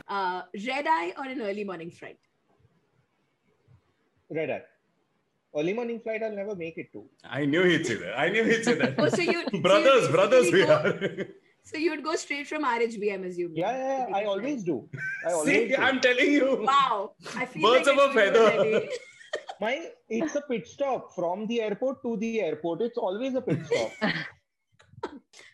Uh, 0.08 0.42
red 0.68 0.86
eye 0.88 1.14
or 1.18 1.26
an 1.26 1.42
early 1.42 1.64
morning 1.64 1.90
flight? 1.92 2.18
Red 4.30 4.50
eye. 4.50 4.62
Early 5.56 5.74
morning 5.74 6.00
flight, 6.00 6.22
I'll 6.24 6.32
never 6.36 6.56
make 6.56 6.78
it 6.78 6.92
to. 6.94 7.06
I 7.24 7.46
knew 7.46 7.64
he'd 7.64 7.86
say 7.86 7.96
that 7.96 8.20
I 8.20 8.30
knew 8.30 8.44
he'd 8.44 8.64
say 8.66 8.74
that 8.76 8.96
Oh, 8.98 9.08
so 9.10 9.22
you 9.22 9.44
brothers 9.62 10.02
so 10.04 10.08
you 10.08 10.12
brothers 10.12 10.52
we 10.52 10.66
go- 10.66 10.74
are 10.74 11.26
So 11.64 11.78
you'd 11.78 12.04
go 12.04 12.16
straight 12.16 12.48
from 12.48 12.64
RHB, 12.66 13.14
I'm 13.14 13.24
assuming. 13.24 13.58
Yeah, 13.58 13.72
yeah, 13.72 14.06
yeah, 14.10 14.16
I 14.18 14.24
always 14.26 14.64
do. 14.64 14.90
I 15.28 15.32
always 15.32 15.48
see 15.50 15.68
do. 15.70 15.76
I'm 15.78 16.00
telling 16.02 16.32
you 16.32 16.66
Wow. 16.68 17.14
I 17.38 17.46
feel 17.46 17.62
Birds 17.72 17.88
like 17.88 17.98
of 17.98 18.18
I 18.18 18.22
a 18.24 18.32
know 18.32 18.64
you 18.64 18.80
feather. 18.80 18.88
My, 19.62 19.90
it's 20.10 20.36
a 20.36 20.42
pit 20.42 20.68
stop 20.68 21.14
from 21.16 21.48
the 21.48 21.62
airport 21.62 22.02
to 22.04 22.18
the 22.18 22.42
airport. 22.42 22.82
It's 22.82 22.98
always 22.98 23.36
a 23.36 23.42
pit 23.42 23.60
stop. 23.66 23.92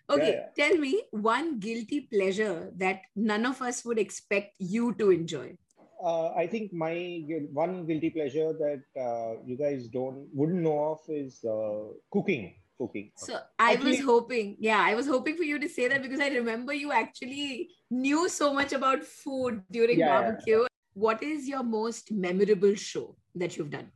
Okay, 0.09 0.41
Yeah, 0.57 0.67
tell 0.67 0.77
me 0.77 1.03
one 1.11 1.59
guilty 1.59 2.01
pleasure 2.11 2.71
that 2.77 3.01
none 3.15 3.45
of 3.45 3.61
us 3.61 3.85
would 3.85 3.99
expect 3.99 4.55
you 4.57 4.93
to 4.95 5.11
enjoy. 5.11 5.55
uh, 6.03 6.29
I 6.29 6.47
think 6.47 6.71
my 6.73 7.21
one 7.53 7.85
guilty 7.85 8.09
pleasure 8.09 8.53
that 8.53 8.83
uh, 8.99 9.41
you 9.45 9.57
guys 9.57 9.87
don't 9.87 10.27
wouldn't 10.33 10.61
know 10.61 10.79
of 10.93 10.99
is 11.09 11.43
uh, 11.43 11.93
cooking. 12.11 12.55
Cooking. 12.79 13.11
So 13.17 13.37
I 13.59 13.75
was 13.75 13.99
hoping, 13.99 14.55
yeah, 14.59 14.79
I 14.81 14.95
was 14.95 15.05
hoping 15.05 15.35
for 15.35 15.43
you 15.43 15.59
to 15.59 15.67
say 15.67 15.89
that 15.89 16.01
because 16.01 16.21
I 16.21 16.29
remember 16.29 16.73
you 16.73 16.93
actually 16.93 17.69
knew 17.91 18.29
so 18.29 18.53
much 18.53 18.71
about 18.71 19.03
food 19.03 19.61
during 19.69 19.99
Yeah. 19.99 20.07
barbecue. 20.07 20.65
What 20.93 21.21
is 21.21 21.47
your 21.47 21.63
most 21.63 22.11
memorable 22.11 22.73
show 22.75 23.17
that 23.38 23.56
you've 23.56 23.70
done? 23.70 23.90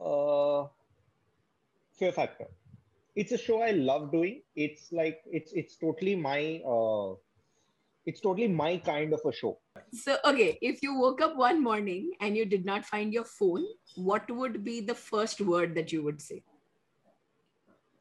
Uh, 0.00 0.66
Fear 1.98 2.12
Factor. 2.12 2.46
It's 3.16 3.32
a 3.32 3.38
show 3.38 3.62
I 3.62 3.70
love 3.70 4.10
doing. 4.10 4.42
It's 4.56 4.90
like 4.92 5.20
it's 5.26 5.52
it's 5.52 5.76
totally 5.76 6.16
my 6.16 6.60
uh, 6.66 7.14
it's 8.06 8.20
totally 8.20 8.48
my 8.48 8.76
kind 8.78 9.12
of 9.12 9.20
a 9.24 9.32
show. 9.32 9.58
So, 9.92 10.16
okay, 10.24 10.58
if 10.60 10.82
you 10.82 10.98
woke 10.98 11.20
up 11.20 11.36
one 11.36 11.62
morning 11.62 12.12
and 12.20 12.36
you 12.36 12.44
did 12.44 12.64
not 12.64 12.84
find 12.84 13.12
your 13.12 13.24
phone, 13.24 13.64
what 13.96 14.28
would 14.30 14.64
be 14.64 14.80
the 14.80 14.94
first 14.94 15.40
word 15.40 15.74
that 15.76 15.92
you 15.92 16.02
would 16.02 16.20
say? 16.20 16.42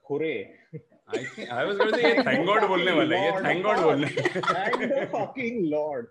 Hooray! 0.08 0.52
I 1.08 1.24
think 1.24 1.50
I 1.50 1.64
was 1.66 1.78
going 1.78 1.94
to 1.94 2.00
say 2.00 2.16
ये 2.16 2.24
thank 2.24 2.46
God 2.46 2.64
बोलने 2.70 2.92
वाला 2.98 3.18
है 3.18 3.32
ये 3.32 3.42
thank 3.44 3.64
God 3.64 3.80
बोलने 3.84 4.08
Thank 4.42 4.80
the 4.94 5.08
fucking 5.12 5.70
Lord. 5.70 6.08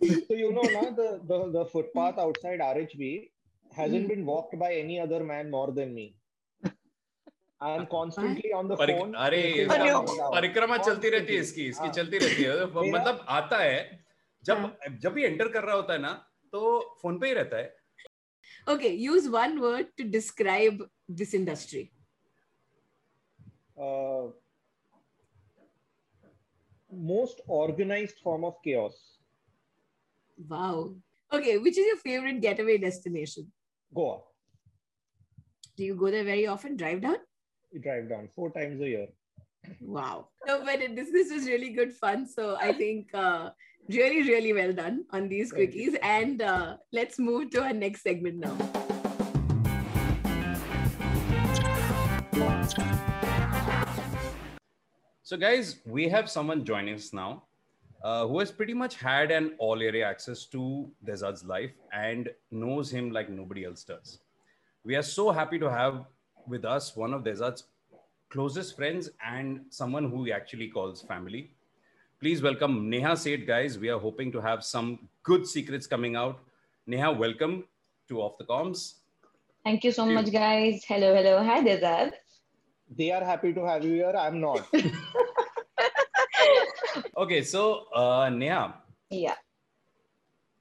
So 0.00 0.34
you 0.34 0.52
know 0.52 0.62
now 0.74 0.90
the, 0.90 1.20
the 1.30 1.38
the 1.56 1.64
footpath 1.66 2.18
outside 2.18 2.60
RHB 2.60 3.30
hasn't 3.72 4.08
been 4.08 4.24
walked 4.24 4.58
by 4.58 4.74
any 4.74 4.98
other 5.00 5.22
man 5.22 5.50
more 5.50 5.70
than 5.72 5.94
me. 5.94 6.14
I 7.60 7.72
am 7.76 7.86
constantly 7.86 8.52
on 8.58 8.68
the 8.68 8.76
Parikh- 8.76 8.98
phone. 8.98 9.14
अरे. 9.14 9.66
परिक्रमा 9.68 10.76
चलती 10.78 11.10
रहती 11.10 11.34
है 11.34 11.40
इसकी 11.40 11.66
इसकी 11.68 11.84
हाँ। 11.84 11.92
चलती 11.94 12.18
रहती 12.18 12.42
है 12.42 12.56
तो 12.60 12.84
मतलब 12.92 13.24
आता 13.28 13.58
है 13.62 13.76
जब 14.44 14.76
जब 15.02 15.12
भी 15.12 15.24
एंटर 15.24 15.48
कर 15.48 15.64
रहा 15.64 15.74
होता 15.76 15.92
है 15.92 16.00
ना 16.00 16.12
तो 16.52 16.80
फ़ोन 17.02 17.18
पे 17.20 17.26
ही 17.28 17.34
रहता 17.42 17.56
है 17.56 17.78
Okay, 18.68 18.88
use 19.02 19.26
one 19.34 19.54
word 19.60 19.86
to 19.98 20.04
describe 20.14 20.80
this 21.20 21.32
industry. 21.34 21.92
Uh, 23.76 24.26
most 26.92 27.40
organized 27.46 28.18
form 28.24 28.44
of 28.44 28.56
chaos. 28.64 28.98
Wow. 30.48 30.94
Okay, 31.32 31.58
which 31.58 31.78
is 31.78 31.86
your 31.86 31.96
favorite 31.96 32.40
getaway 32.40 32.78
destination? 32.78 33.52
Goa. 33.94 34.20
Do 35.76 35.84
you 35.84 35.94
go 35.94 36.10
there 36.10 36.24
very 36.24 36.46
often? 36.46 36.76
Drive 36.76 37.02
down? 37.02 37.16
We 37.72 37.78
drive 37.80 38.08
down 38.08 38.28
four 38.34 38.50
times 38.50 38.80
a 38.80 38.88
year. 38.88 39.08
Wow. 39.80 40.28
No, 40.46 40.64
but 40.64 40.80
it, 40.80 40.96
this 40.96 41.10
this 41.12 41.30
was 41.30 41.46
really 41.46 41.70
good 41.70 41.92
fun. 41.92 42.26
So 42.26 42.56
I 42.60 42.72
think 42.72 43.14
uh, 43.14 43.50
really 43.88 44.22
really 44.22 44.52
well 44.52 44.72
done 44.72 45.04
on 45.12 45.28
these 45.28 45.52
Thank 45.52 45.74
you. 45.74 45.92
quickies. 45.92 45.98
And 46.02 46.42
uh, 46.42 46.76
let's 46.92 47.18
move 47.18 47.50
to 47.50 47.62
our 47.62 47.72
next 47.72 48.02
segment 48.02 48.38
now. 48.38 48.56
So, 55.22 55.36
guys, 55.36 55.78
we 55.86 56.08
have 56.08 56.28
someone 56.28 56.64
joining 56.64 56.96
us 56.96 57.12
now 57.12 57.44
uh, 58.02 58.26
who 58.26 58.38
has 58.38 58.50
pretty 58.50 58.74
much 58.74 58.96
had 58.96 59.30
an 59.30 59.52
all 59.58 59.82
area 59.82 60.06
access 60.06 60.44
to 60.46 60.90
Dezadd's 61.06 61.44
life 61.44 61.72
and 61.92 62.30
knows 62.50 62.90
him 62.90 63.10
like 63.10 63.28
nobody 63.28 63.64
else 63.64 63.84
does. 63.84 64.20
We 64.84 64.96
are 64.96 65.02
so 65.02 65.30
happy 65.30 65.58
to 65.58 65.70
have 65.70 66.04
with 66.46 66.64
us 66.64 66.96
one 66.96 67.12
of 67.12 67.22
Dezadd's 67.22 67.64
closest 68.30 68.76
friends 68.76 69.10
and 69.26 69.60
someone 69.68 70.10
who 70.10 70.24
he 70.24 70.32
actually 70.32 70.68
calls 70.68 71.02
family. 71.02 71.50
Please 72.20 72.42
welcome 72.42 72.88
Neha 72.88 73.16
Seth, 73.16 73.46
guys. 73.46 73.78
We 73.78 73.88
are 73.88 73.98
hoping 73.98 74.30
to 74.32 74.40
have 74.40 74.64
some 74.64 75.08
good 75.22 75.46
secrets 75.46 75.86
coming 75.86 76.16
out. 76.16 76.40
Neha, 76.86 77.12
welcome 77.12 77.64
to 78.08 78.20
Off 78.20 78.38
the 78.38 78.44
Comms. 78.44 78.94
Thank 79.64 79.84
you 79.84 79.92
so 79.92 80.04
Thank 80.04 80.14
much, 80.14 80.32
guys. 80.32 80.84
Hello, 80.86 81.14
hello. 81.14 81.42
Hi, 81.42 81.62
Dezadd. 81.62 82.12
They 82.96 83.10
are 83.10 83.24
happy 83.24 83.52
to 83.52 83.64
have 83.64 83.84
you 83.84 83.94
here. 83.94 84.14
I'm 84.16 84.40
not. 84.40 84.66
Okay, 87.20 87.42
so 87.42 87.84
uh, 87.94 88.30
Neha, 88.30 88.76
Yeah. 89.10 89.34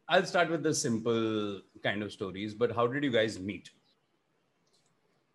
I'll 0.10 0.26
start 0.26 0.50
with 0.50 0.62
the 0.62 0.74
simple 0.74 1.62
kind 1.82 2.04
of 2.04 2.12
stories, 2.12 2.54
but 2.54 2.76
how 2.76 2.86
did 2.86 3.02
you 3.06 3.12
guys 3.12 3.40
meet? 3.40 3.70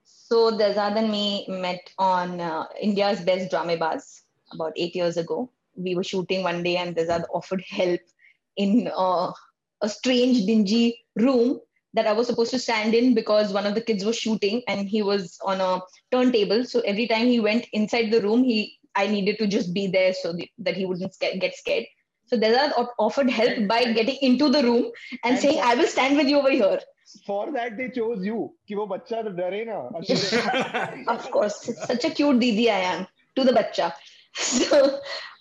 So 0.04 0.50
Dezadd 0.50 0.98
and 0.98 1.10
me 1.10 1.46
met 1.48 1.80
on 1.98 2.42
uh, 2.42 2.66
India's 2.78 3.22
Best 3.22 3.50
Dramebaaz 3.50 4.20
about 4.52 4.74
eight 4.76 4.94
years 4.94 5.16
ago. 5.16 5.50
We 5.76 5.94
were 5.94 6.04
shooting 6.04 6.42
one 6.42 6.62
day, 6.62 6.76
and 6.76 6.94
Dezadd 6.94 7.24
offered 7.32 7.64
help 7.70 8.00
in 8.58 8.90
uh, 8.94 9.32
a 9.80 9.88
strange, 9.88 10.44
dingy 10.44 11.06
room 11.16 11.58
that 11.94 12.06
I 12.06 12.12
was 12.12 12.26
supposed 12.26 12.50
to 12.50 12.58
stand 12.58 12.92
in 12.92 13.14
because 13.14 13.50
one 13.50 13.64
of 13.64 13.74
the 13.74 13.80
kids 13.80 14.04
was 14.04 14.18
shooting, 14.18 14.62
and 14.68 14.86
he 14.86 15.00
was 15.00 15.38
on 15.42 15.62
a 15.62 15.80
turntable. 16.12 16.66
So 16.66 16.80
every 16.80 17.08
time 17.08 17.28
he 17.28 17.40
went 17.40 17.66
inside 17.72 18.10
the 18.10 18.20
room, 18.20 18.44
he 18.44 18.78
I 18.96 19.06
needed 19.06 19.38
to 19.38 19.46
just 19.46 19.74
be 19.74 19.86
there 19.86 20.12
so 20.12 20.32
the, 20.32 20.48
that 20.58 20.76
he 20.76 20.86
wouldn't 20.86 21.14
get 21.20 21.54
scared. 21.54 21.84
So 22.26 22.38
Dezadd 22.38 22.72
offered 22.98 23.30
help 23.30 23.68
by 23.68 23.92
getting 23.92 24.16
into 24.22 24.48
the 24.48 24.62
room 24.62 24.90
and, 25.22 25.34
and 25.34 25.38
saying, 25.38 25.60
"I 25.62 25.74
will 25.74 25.86
stand 25.86 26.16
with 26.16 26.26
you 26.26 26.38
over 26.38 26.50
here." 26.50 26.80
For 27.26 27.52
that 27.52 27.76
they 27.76 27.90
chose 27.90 28.24
you. 28.24 28.54
of 31.08 31.30
course, 31.30 31.70
such 31.86 32.04
a 32.04 32.10
cute 32.10 32.40
didi 32.40 32.70
I 32.70 32.78
am 32.78 33.06
to 33.36 33.44
the 33.44 33.52
bacha. 33.52 33.94
So 34.36 35.00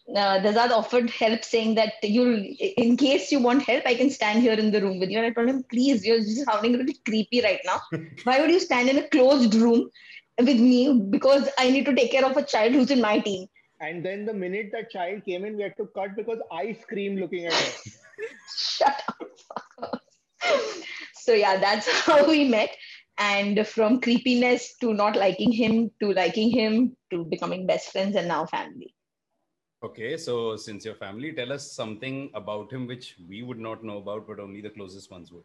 uh, 0.09 0.39
Dezadd 0.39 0.71
offered 0.71 1.09
help, 1.09 1.43
saying 1.43 1.75
that 1.75 1.93
you, 2.03 2.55
in 2.77 2.97
case 2.97 3.31
you 3.31 3.39
want 3.39 3.63
help, 3.63 3.83
I 3.85 3.95
can 3.95 4.09
stand 4.09 4.41
here 4.41 4.53
in 4.53 4.71
the 4.71 4.81
room 4.81 4.99
with 4.99 5.09
you. 5.09 5.17
And 5.17 5.27
I 5.27 5.31
told 5.31 5.49
him, 5.49 5.63
please, 5.69 6.05
you're 6.05 6.19
just 6.19 6.45
sounding 6.45 6.73
really 6.73 6.97
creepy 7.05 7.41
right 7.41 7.59
now. 7.65 7.81
Why 8.23 8.41
would 8.41 8.51
you 8.51 8.59
stand 8.59 8.89
in 8.89 8.97
a 8.97 9.07
closed 9.07 9.55
room 9.55 9.89
with 10.39 10.59
me 10.59 10.99
because 11.09 11.49
i 11.57 11.69
need 11.69 11.85
to 11.85 11.95
take 11.95 12.11
care 12.11 12.25
of 12.25 12.37
a 12.37 12.43
child 12.43 12.73
who's 12.73 12.91
in 12.91 13.01
my 13.01 13.19
team 13.29 13.49
And 13.85 14.05
then 14.07 14.21
the 14.27 14.33
minute 14.41 14.67
that 14.73 14.91
child 14.91 15.23
came 15.23 15.45
in, 15.47 15.55
we 15.59 15.63
had 15.63 15.73
to 15.77 15.85
cut 15.95 16.11
because 16.17 16.41
I 16.57 16.61
screamed 16.83 17.17
looking 17.23 17.47
at 17.47 17.55
her. 17.63 17.71
shut 18.57 19.01
up 19.09 19.99
so 21.23 21.33
yeah 21.33 21.59
that's 21.63 21.89
how 22.05 22.17
we 22.29 22.45
met 22.53 22.77
and 23.25 23.61
from 23.73 23.99
creepiness 24.05 24.69
to 24.85 24.93
not 25.01 25.19
liking 25.23 25.51
him 25.51 25.75
to 26.03 26.13
liking 26.21 26.55
him 26.59 26.79
to 27.15 27.25
becoming 27.35 27.67
best 27.73 27.91
friends 27.91 28.21
and 28.21 28.33
now 28.35 28.45
family 28.53 28.93
Okay, 29.83 30.15
so 30.15 30.55
since 30.55 30.85
your 30.85 30.95
family, 30.95 31.33
tell 31.33 31.51
us 31.51 31.73
something 31.73 32.31
about 32.35 32.71
him 32.71 32.87
which 32.87 33.17
we 33.27 33.43
would 33.43 33.59
not 33.59 33.83
know 33.83 33.97
about, 33.97 34.25
but 34.25 34.39
only 34.39 34.61
the 34.61 34.69
closest 34.69 35.11
ones 35.11 35.29
would. 35.33 35.43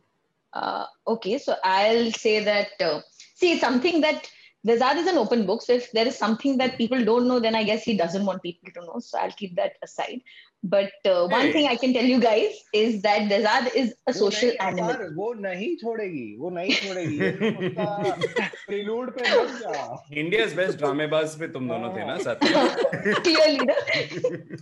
Uh, 0.53 0.87
okay, 1.09 1.39
so 1.39 1.57
I'll 1.65 2.13
say 2.13 2.45
that 2.45 2.69
uh, 2.81 3.01
see 3.35 3.59
something 3.59 4.01
that 4.01 4.31
Dezadd 4.67 4.97
is 4.97 5.07
an 5.07 5.17
open 5.17 5.47
book. 5.47 5.63
So 5.63 5.73
if 5.73 5.91
there 5.93 6.07
is 6.07 6.19
something 6.19 6.59
that 6.59 6.77
people 6.77 7.05
don't 7.05 7.29
know, 7.29 7.39
then 7.39 7.55
I 7.55 7.63
guess 7.63 7.85
he 7.85 7.97
doesn't 7.97 8.25
want 8.25 8.43
people 8.43 8.71
to 8.75 8.81
know. 8.87 8.99
So 8.99 9.19
I'll 9.19 9.31
keep 9.31 9.55
that 9.57 9.75
aside. 9.83 10.21
But 10.65 10.91
uh, 11.05 11.29
one 11.29 11.47
hey. 11.47 11.53
thing 11.53 11.69
I 11.69 11.77
can 11.77 11.93
tell 11.93 12.05
you 12.05 12.19
guys 12.19 12.53
is 12.75 13.01
that 13.03 13.31
Dezadd 13.31 13.75
is 13.77 13.95
a 14.09 14.13
social 14.13 14.51
animal. 14.59 14.97
वो 15.15 15.33
नहीं 15.41 15.77
छोड़ेगी, 15.83 16.37
वो 16.39 16.51
नहीं 16.51 16.75
छोड़ेगी. 16.75 17.19
Prelude 18.67 19.11
पे 19.19 19.23
मत 19.23 19.61
जाओ. 19.61 19.99
India's 20.25 20.53
best 20.55 20.79
ड्रामेबाज 20.79 21.39
पे 21.39 21.49
तुम 21.53 21.69
दोनों 21.69 21.95
थे 21.97 22.07
ना 22.07 22.19
साथ. 22.27 22.43
में। 22.43 23.15
Clear 23.23 23.47
leader. 23.55 24.59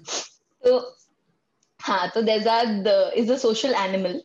So, 0.66 0.82
हाँ 1.80 2.10
तो 2.12 2.22
Dezadd 2.22 2.86
is 3.16 3.30
a 3.30 3.38
social 3.38 3.74
animal. 3.74 4.20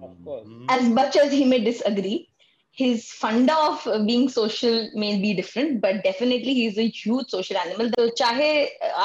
Of 0.00 0.24
course. 0.24 0.48
As 0.68 0.88
much 0.88 1.16
as 1.16 1.32
he 1.32 1.44
may 1.44 1.64
disagree 1.64 2.29
his 2.71 3.09
funda 3.11 3.53
of 3.55 3.85
uh, 3.87 4.03
being 4.05 4.27
social 4.29 4.89
may 4.93 5.17
be 5.19 5.33
different, 5.33 5.79
but 5.81 6.03
definitely 6.03 6.53
he's 6.53 6.77
a 6.77 6.87
huge 6.87 7.29
social 7.29 7.57
animal. 7.57 7.91
तो 7.91 8.07
चाहे 8.21 8.49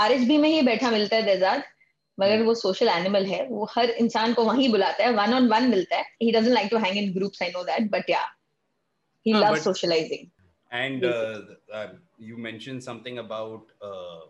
RSB 0.04 0.38
में 0.38 0.48
ही 0.48 0.62
बैठा 0.70 0.90
मिलता 0.90 1.16
है 1.16 1.22
देजाद 1.26 1.62
मगर 2.18 2.42
वो 2.42 2.54
सोशल 2.62 2.88
एनिमल 2.88 3.26
है 3.26 3.46
वो 3.48 3.68
हर 3.74 3.90
इंसान 4.04 4.34
को 4.34 4.44
वहीं 4.44 4.68
बुलाता 4.70 5.04
है 5.04 5.12
वन 5.16 5.34
ऑन 5.34 5.46
वन 5.48 5.68
मिलता 5.70 5.96
है 5.96 6.04
he 6.22 6.32
doesn't 6.36 6.54
like 6.58 6.70
to 6.74 6.80
hang 6.86 6.96
in 7.02 7.12
groups 7.18 7.40
I 7.46 7.48
know 7.54 7.62
that 7.68 7.86
but 7.94 8.10
yeah 8.14 8.26
he 9.26 9.32
हाँ, 9.32 9.42
loves 9.42 9.64
but- 9.64 9.68
socializing 9.70 10.28
And 10.78 11.04
uh, 11.04 11.38
uh, 11.76 11.86
you 12.18 12.36
mentioned 12.42 12.82
something 12.82 13.16
about 13.20 13.70
uh, 13.82 14.20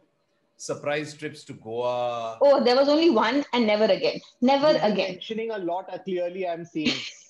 surprise 0.56 1.12
trips 1.22 1.42
to 1.48 1.56
Goa. 1.64 2.38
oh 2.42 2.62
there 2.68 2.76
was 2.76 2.88
only 2.94 3.10
one 3.10 3.42
and 3.52 3.66
never 3.66 3.88
again 3.96 4.20
never 4.52 4.70
You've 4.72 4.80
been 4.82 4.92
again 4.92 5.10
mentioning 5.16 5.50
a 5.50 5.58
lot 5.58 5.92
uh, 5.92 5.98
clearly 6.06 6.46
I'm 6.52 6.64
seeing 6.76 6.94
Mhm. 6.94 7.10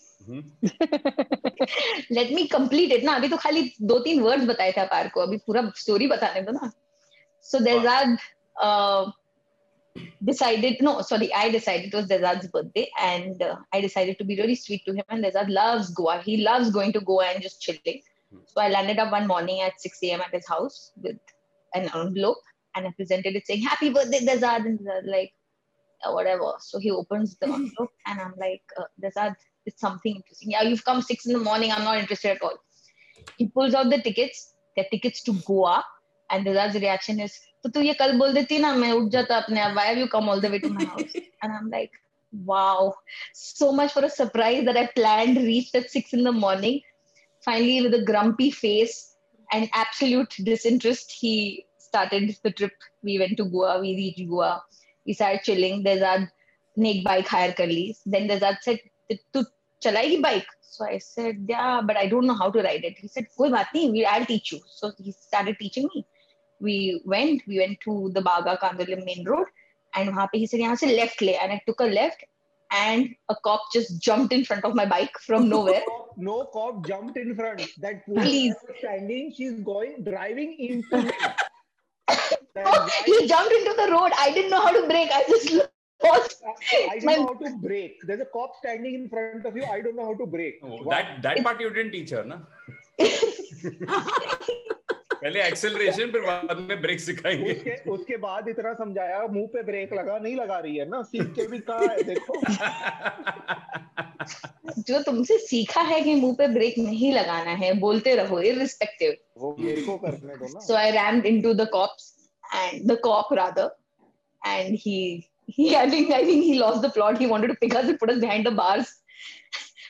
Let 2.12 2.32
me 2.32 2.44
complete 2.44 2.92
it 2.92 3.04
ना। 3.04 3.16
अभी 3.16 3.28
तो 3.28 3.38
खाली 3.38 3.74
दो 3.82 4.00
तीन 4.00 4.20
words 4.20 4.46
बताए 4.46 4.72
थे 4.72 4.82
अपार 4.82 5.10
को। 5.10 5.22
अभी 5.22 5.38
पूरा 5.38 5.72
स्टोरी 5.76 6.08
बताने 6.08 6.42
दो 6.42 6.52
ना। 6.52 6.72
सो 7.44 7.60
देजाद 7.60 8.18
uh, 8.64 9.12
decided 10.24 10.82
no 10.82 11.02
sorry 11.02 11.34
i 11.34 11.50
decided 11.50 11.86
it 11.86 11.94
was 11.94 12.08
dezadd's 12.08 12.48
birthday 12.48 12.90
and 13.00 13.42
uh, 13.42 13.56
i 13.74 13.82
decided 13.82 14.18
to 14.18 14.26
be 14.26 14.36
really 14.36 14.56
sweet 14.56 14.84
to 14.86 14.92
him 14.92 15.04
and 15.10 15.24
dezadd 15.24 15.50
loves 15.50 15.90
goa. 15.90 16.22
He 16.22 16.38
loves 16.38 16.70
going 16.70 16.92
to 16.94 17.00
goa 17.00 17.26
and 17.28 17.42
just 17.42 17.62
chilling. 17.62 18.02
Hmm. 18.32 18.40
So 18.46 18.62
i 18.62 18.70
landed 18.70 19.00
up 19.00 19.12
one 19.12 19.28
morning 19.28 19.62
at 19.62 19.80
6 19.80 20.00
a.m 20.04 20.22
at 20.22 20.34
his 20.34 20.48
house 20.48 20.92
with 21.02 21.18
an 21.74 21.90
envelope 21.94 22.38
and 22.76 22.88
i 22.88 22.92
presented 22.92 23.36
it 23.36 23.48
saying 23.48 23.62
happy 23.62 23.90
birthday 23.90 24.20
dezadd 24.20 24.66
and 24.66 24.80
dezadd 24.80 25.08
like 25.08 25.34
uh, 26.04 26.12
whatever. 26.12 26.54
So 26.60 26.80
he 26.80 26.92
opens 26.92 27.38
the 27.38 27.46
envelope 27.54 27.92
and 28.06 28.20
i'm 28.20 28.34
like 28.38 28.64
uh, 28.78 28.84
dezadd 29.02 29.36
it's 29.66 29.82
something 29.82 30.16
interesting. 30.16 30.52
Yeah, 30.52 30.62
you've 30.64 30.86
come 30.86 31.02
six 31.02 31.26
in 31.26 31.34
the 31.34 31.40
morning. 31.40 31.72
I'm 31.72 31.84
not 31.84 31.98
interested 31.98 32.32
at 32.32 32.42
all. 32.42 32.58
He 33.38 33.48
pulls 33.48 33.74
out 33.74 33.90
the 33.90 34.02
tickets. 34.02 34.54
They're 34.76 34.86
tickets 34.92 35.24
to 35.24 35.34
Goa. 35.34 35.84
And 36.30 36.46
Dezadd's 36.46 36.76
reaction 36.76 37.20
is, 37.20 37.40
तो 37.64 37.70
तू 37.74 37.82
ये 37.82 37.94
कल 38.00 38.18
बोल 38.18 38.34
देती 38.34 38.60
I'm 38.62 38.84
उठ 38.94 39.12
जाता 39.12 39.38
अपने 39.44 39.76
why 39.76 39.86
have 39.86 39.98
you 39.98 40.08
come 40.08 40.30
all 40.30 40.40
the 40.40 40.50
way 40.50 40.60
to 40.60 40.70
my 40.70 40.86
house 40.86 41.14
and 41.44 41.52
I'm 41.52 41.70
like 41.70 41.92
wow 42.46 42.94
so 43.34 43.72
much 43.72 43.94
for 43.94 44.04
a 44.06 44.10
surprise 44.10 44.66
that 44.66 44.78
I 44.78 44.88
planned 44.96 45.38
reached 45.38 45.76
at 45.76 45.90
six 45.90 46.14
in 46.14 46.24
the 46.24 46.32
morning 46.32 46.82
finally 47.44 47.82
with 47.82 47.94
a 47.96 48.04
grumpy 48.04 48.52
face 48.52 49.16
and 49.52 49.70
absolute 49.74 50.36
disinterest 50.44 51.12
he 51.12 51.66
started 51.80 52.36
the 52.44 52.52
trip 52.52 52.74
we 53.04 53.18
went 53.20 53.38
to 53.38 53.46
Goa 53.46 53.80
we 53.80 53.96
reached 53.96 54.30
Goa 54.30 54.64
we 55.08 55.14
started 55.14 55.42
chilling 55.44 55.84
There's 55.84 56.02
a 56.02 56.30
ek 56.78 57.04
bike 57.04 57.28
hire 57.28 57.54
kar 57.54 57.68
li 57.68 57.96
then 58.06 58.28
Dezadd 58.28 58.58
said 58.62 58.80
to 59.34 59.46
chalayegi 59.84 60.22
bike? 60.22 60.48
So 60.62 60.86
I 60.86 60.98
said, 60.98 61.46
yeah, 61.48 61.82
but 61.86 61.96
I 61.96 62.08
don't 62.08 62.28
know 62.28 62.34
how 62.34 62.52
to 62.52 62.62
ride 62.62 62.84
it. 62.84 62.98
He 62.98 63.08
said, 63.08 63.28
koi 63.38 63.50
baat 63.50 63.68
I'll 64.08 64.26
teach 64.26 64.52
you. 64.52 64.60
So 64.76 64.92
he 64.98 65.12
started 65.12 65.58
teaching 65.60 65.90
me. 65.94 66.06
We 66.60 67.02
went, 67.06 67.44
we 67.48 67.60
went 67.60 67.80
to 67.82 68.12
the 68.14 68.22
Baga 68.22 68.58
Candolim 68.62 69.06
main 69.06 69.26
road 69.26 69.48
and 69.94 70.10
wahan 70.10 70.30
he 70.34 70.48
said, 70.48 70.60
yahan 70.60 70.78
se 70.78 70.96
left 70.96 71.22
le. 71.22 71.32
And 71.32 71.54
I 71.54 71.62
took 71.66 71.80
a 71.80 71.86
left 71.86 72.24
and 72.72 73.16
a 73.30 73.36
cop 73.44 73.62
just 73.72 74.02
jumped 74.02 74.34
in 74.34 74.44
front 74.44 74.66
of 74.66 74.76
my 74.76 74.86
bike 74.86 75.18
from 75.20 75.50
nowhere. 75.56 75.84
No, 76.18 76.46
cop 76.46 76.86
jumped 76.86 77.18
in 77.18 77.36
front. 77.36 77.62
That 77.80 78.06
police 78.06 78.56
standing, 78.80 79.34
she's 79.36 79.60
going 79.62 80.04
driving 80.04 80.56
into. 80.60 81.14
He 83.06 83.28
jumped 83.28 83.52
into 83.52 83.74
the 83.78 83.92
road. 83.92 84.12
I 84.18 84.32
didn't 84.34 84.50
know 84.50 84.62
how 84.62 84.72
to 84.72 84.88
brake. 84.88 85.10
I 85.14 85.26
just 85.28 85.52
know 87.04 87.26
how 87.26 87.34
to 87.34 87.58
break. 87.58 88.02
There's 88.04 88.22
a 88.22 88.26
cop 88.26 88.56
standing 88.60 88.94
in 88.96 89.10
front 89.10 89.46
of 89.46 89.56
you. 89.56 89.66
I 89.66 89.82
don't 89.82 89.96
know 89.96 90.06
how 90.06 90.16
to 90.16 90.26
break. 90.26 90.60
Oh, 90.64 90.84
that 90.90 91.22
that 91.24 91.44
part 91.44 91.62
you 91.62 91.70
didn't 91.72 91.92
teach 91.92 92.12
her, 92.12 92.24
na? 92.24 92.40
पहले 95.16 95.42
acceleration 95.42 96.12
फिर 96.12 96.22
बाद 96.22 96.58
में 96.60 96.82
break 96.82 97.00
सिखाएँगे 97.00 97.54
उसके, 97.54 97.76
उसके 97.92 98.18
बाद 98.26 98.48
इतना 98.50 98.74
समझाया 98.74 99.22
मुँह 99.36 99.48
पे 99.54 99.62
ब्रेक 99.70 99.94
लगा 99.94 100.18
नहीं 100.18 100.36
लगा 100.36 100.58
रही 100.60 100.76
है 100.78 100.88
ना 100.90 101.02
सीख 101.04 101.34
के 101.36 101.48
भी 101.48 101.60
कहा 101.70 101.92
है 101.92 102.04
देखो 102.10 102.42
जो 104.90 105.02
तुमसे 105.04 105.38
सीखा 105.38 105.82
है 105.82 106.02
कि 106.02 106.14
मुँह 106.16 106.36
पे 106.38 106.48
ब्रेक 106.54 106.78
नहीं 106.80 107.12
लगाना 107.14 107.52
है 107.64 107.74
बोलते 107.80 108.16
रहो 108.16 108.40
इरिस्पेक्टिव 108.52 109.16
वो 109.38 109.56
मेरे 109.60 109.82
को 109.82 109.98
करने 110.06 110.36
दो 110.36 110.54
ना 110.54 110.60
so 110.68 110.76
I 110.76 110.92
rammed 110.92 111.26
into 111.26 111.54
the 111.54 111.68
cops 111.74 112.14
and 112.56 112.92
the 112.92 113.00
cop 113.04 113.34
rather 113.42 113.76
and 114.48 114.78
he 114.82 114.98
he 115.58 115.66
I 115.82 115.90
think 115.96 116.12
I 116.20 116.24
think 116.30 116.44
he 116.52 116.54
lost 116.60 116.82
the 116.86 116.90
plot 117.00 117.18
he 117.24 117.28
wanted 117.34 117.52
to 117.54 117.58
pick 117.64 117.76
us 117.82 117.90
and 117.92 118.00
put 118.04 118.10
us 118.14 118.20
behind 118.24 118.46
the 118.50 118.52
bars 118.62 118.94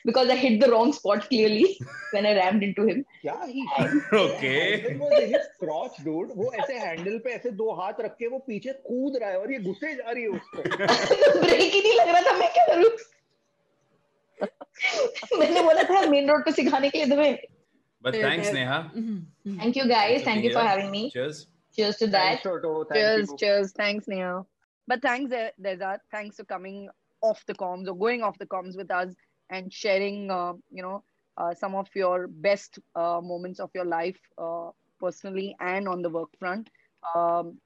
because 0.08 0.30
I 0.34 0.36
hit 0.41 0.60
the 0.63 0.67
wrong 0.71 0.91
spot 0.97 1.23
clearly 1.30 1.69
when 2.15 2.25
I 2.32 2.34
rammed 2.39 2.63
into 2.67 2.84
him 2.89 2.99
क्या 3.23 3.38
ही 3.54 3.63
Okay. 4.25 4.97
was 4.99 5.23
his 5.34 5.47
crotch 5.63 5.97
dude 6.08 6.36
वो 6.41 6.51
ऐसे 6.63 6.78
handle 6.86 7.17
पे 7.25 7.34
ऐसे 7.39 7.51
दो 7.63 7.71
हाथ 7.82 8.01
रख 8.06 8.15
के 8.19 8.28
वो 8.34 8.39
पीछे 8.47 8.73
कूद 8.91 9.17
रहा 9.21 9.30
है 9.30 9.39
और 9.39 9.51
ये 9.54 9.60
घुसे 9.71 9.95
जा 9.95 10.12
रही 10.12 10.23
है 10.23 10.30
उसको 10.30 10.62
तो 10.62 11.39
ब्रेक 11.41 11.73
ही 11.73 11.82
नहीं 11.82 11.93
लग 11.99 12.08
रहा 12.15 12.21
था 12.30 12.38
मैं 12.43 12.51
क्या 12.60 12.65
करूँ 12.73 12.91
मैंने 15.39 15.62
बोला 15.63 15.84
था 15.89 16.06
मेन 16.10 16.30
रोड 16.30 16.45
पे 16.45 16.51
सिखाने 16.62 16.89
के 16.89 16.97
लिए 17.04 17.15
तुम्हें 17.15 17.36
But 18.06 18.15
thanks, 18.21 18.49
Neha. 18.54 18.75
Mhm, 18.95 19.13
mhm. 19.47 19.54
thank 19.60 19.78
you 19.78 19.84
guys 19.91 20.23
thank 20.25 20.43
you 20.47 20.49
for 20.56 20.63
having 20.65 20.89
me 20.95 20.99
Cheers. 21.13 21.38
cheers 21.78 21.95
to 22.01 22.08
that 22.15 22.25
Thanks, 22.25 22.43
Toto. 22.43 22.73
Thank 22.89 22.97
cheers, 22.99 23.32
you. 23.32 23.38
cheers. 23.43 23.71
Thanks, 23.80 24.08
Neha. 24.12 24.34
But 24.87 25.01
thanks, 25.01 25.31
De- 25.31 25.51
Dezadd. 25.61 25.99
Thanks 26.11 26.37
for 26.37 26.45
coming 26.45 26.89
off 27.21 27.43
the 27.47 27.55
comms 27.55 27.87
or 27.87 27.95
going 27.95 28.21
off 28.21 28.37
the 28.37 28.45
comms 28.45 28.75
with 28.77 28.91
us 28.91 29.13
and 29.49 29.71
sharing, 29.71 30.29
uh, 30.29 30.53
you 30.71 30.81
know, 30.81 31.03
uh, 31.37 31.53
some 31.53 31.75
of 31.75 31.87
your 31.95 32.27
best 32.27 32.79
uh, 32.95 33.19
moments 33.21 33.59
of 33.59 33.69
your 33.73 33.85
life, 33.85 34.19
uh, 34.37 34.69
personally 34.99 35.55
and 35.59 35.87
on 35.87 36.01
the 36.01 36.09
work 36.09 36.29
front. 36.39 36.69
Um, 37.13 37.59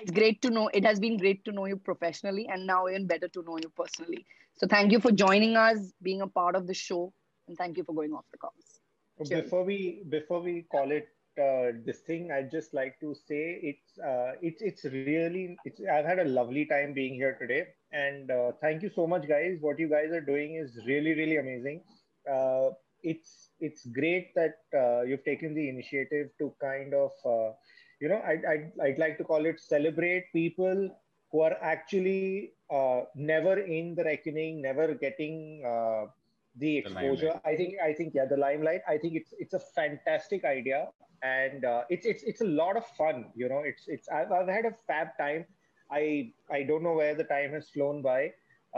it's 0.00 0.10
great 0.10 0.40
to 0.42 0.50
know. 0.50 0.68
It 0.72 0.84
has 0.84 1.00
been 1.00 1.16
great 1.16 1.44
to 1.44 1.52
know 1.52 1.66
you 1.66 1.76
professionally, 1.76 2.48
and 2.48 2.66
now 2.66 2.88
even 2.88 3.06
better 3.06 3.28
to 3.28 3.42
know 3.42 3.58
you 3.58 3.70
personally. 3.76 4.24
So 4.56 4.66
thank 4.66 4.92
you 4.92 5.00
for 5.00 5.10
joining 5.10 5.56
us, 5.56 5.92
being 6.02 6.20
a 6.22 6.26
part 6.26 6.54
of 6.54 6.66
the 6.66 6.74
show, 6.74 7.12
and 7.48 7.56
thank 7.56 7.76
you 7.76 7.84
for 7.84 7.94
going 7.94 8.12
off 8.12 8.24
the 8.30 8.38
comms. 8.38 8.78
Before 9.28 9.64
we 9.64 10.02
before 10.08 10.40
we 10.40 10.62
call 10.70 10.90
it 10.90 11.08
uh, 11.38 11.72
this 11.84 12.00
thing, 12.00 12.30
I'd 12.32 12.50
just 12.50 12.74
like 12.74 12.98
to 13.00 13.14
say 13.14 13.60
it's 13.62 13.98
uh, 13.98 14.32
it's 14.42 14.62
it's 14.62 14.84
really 14.84 15.56
it's 15.64 15.80
I've 15.80 16.04
had 16.04 16.18
a 16.18 16.24
lovely 16.24 16.64
time 16.66 16.92
being 16.92 17.14
here 17.14 17.36
today, 17.40 17.68
and 17.92 18.30
uh, 18.30 18.52
thank 18.60 18.82
you 18.82 18.90
so 18.90 19.06
much, 19.06 19.28
guys. 19.28 19.58
What 19.60 19.78
you 19.78 19.88
guys 19.88 20.10
are 20.12 20.20
doing 20.20 20.56
is 20.56 20.78
really 20.86 21.14
really 21.14 21.36
amazing. 21.36 21.82
Uh, 22.30 22.70
it's 23.02 23.50
it's 23.60 23.86
great 23.86 24.34
that 24.34 24.56
uh, 24.74 25.02
you've 25.02 25.24
taken 25.24 25.54
the 25.54 25.68
initiative 25.68 26.30
to 26.38 26.52
kind 26.60 26.94
of 26.94 27.12
uh, 27.24 27.52
you 28.00 28.08
know 28.08 28.20
I'd, 28.26 28.44
I'd 28.44 28.72
I'd 28.82 28.98
like 28.98 29.18
to 29.18 29.24
call 29.24 29.46
it 29.46 29.60
celebrate 29.60 30.32
people 30.32 30.90
who 31.32 31.40
are 31.42 31.56
actually 31.62 32.52
never 33.14 33.58
in 33.58 33.94
the 33.94 34.04
reckoning, 34.04 34.62
never 34.62 34.94
getting. 34.94 35.62
The 36.60 36.66
The 36.66 36.76
exposure. 36.78 37.26
limelight. 37.26 37.42
I 37.52 37.56
think 37.56 37.74
I 37.88 37.92
think 37.94 38.14
yeah, 38.14 38.26
the 38.26 38.36
limelight. 38.36 38.82
I 38.88 38.98
think 38.98 39.14
it's 39.20 39.32
it's 39.38 39.54
a 39.54 39.60
fantastic 39.78 40.44
idea, 40.44 40.80
and 41.22 41.64
uh, 41.64 41.82
it's 41.88 42.06
it's 42.06 42.22
it's 42.22 42.40
a 42.42 42.50
lot 42.62 42.76
of 42.76 42.86
fun. 42.98 43.26
You 43.34 43.48
know, 43.48 43.62
it's 43.70 43.84
it's 43.88 44.08
I've, 44.08 44.30
I've 44.32 44.48
had 44.48 44.66
a 44.66 44.74
fab 44.86 45.08
time. 45.18 45.46
I 45.90 46.32
I 46.50 46.62
don't 46.64 46.82
know 46.82 46.94
where 46.94 47.14
the 47.14 47.24
time 47.24 47.52
has 47.58 47.68
flown 47.70 48.02
by. 48.02 48.32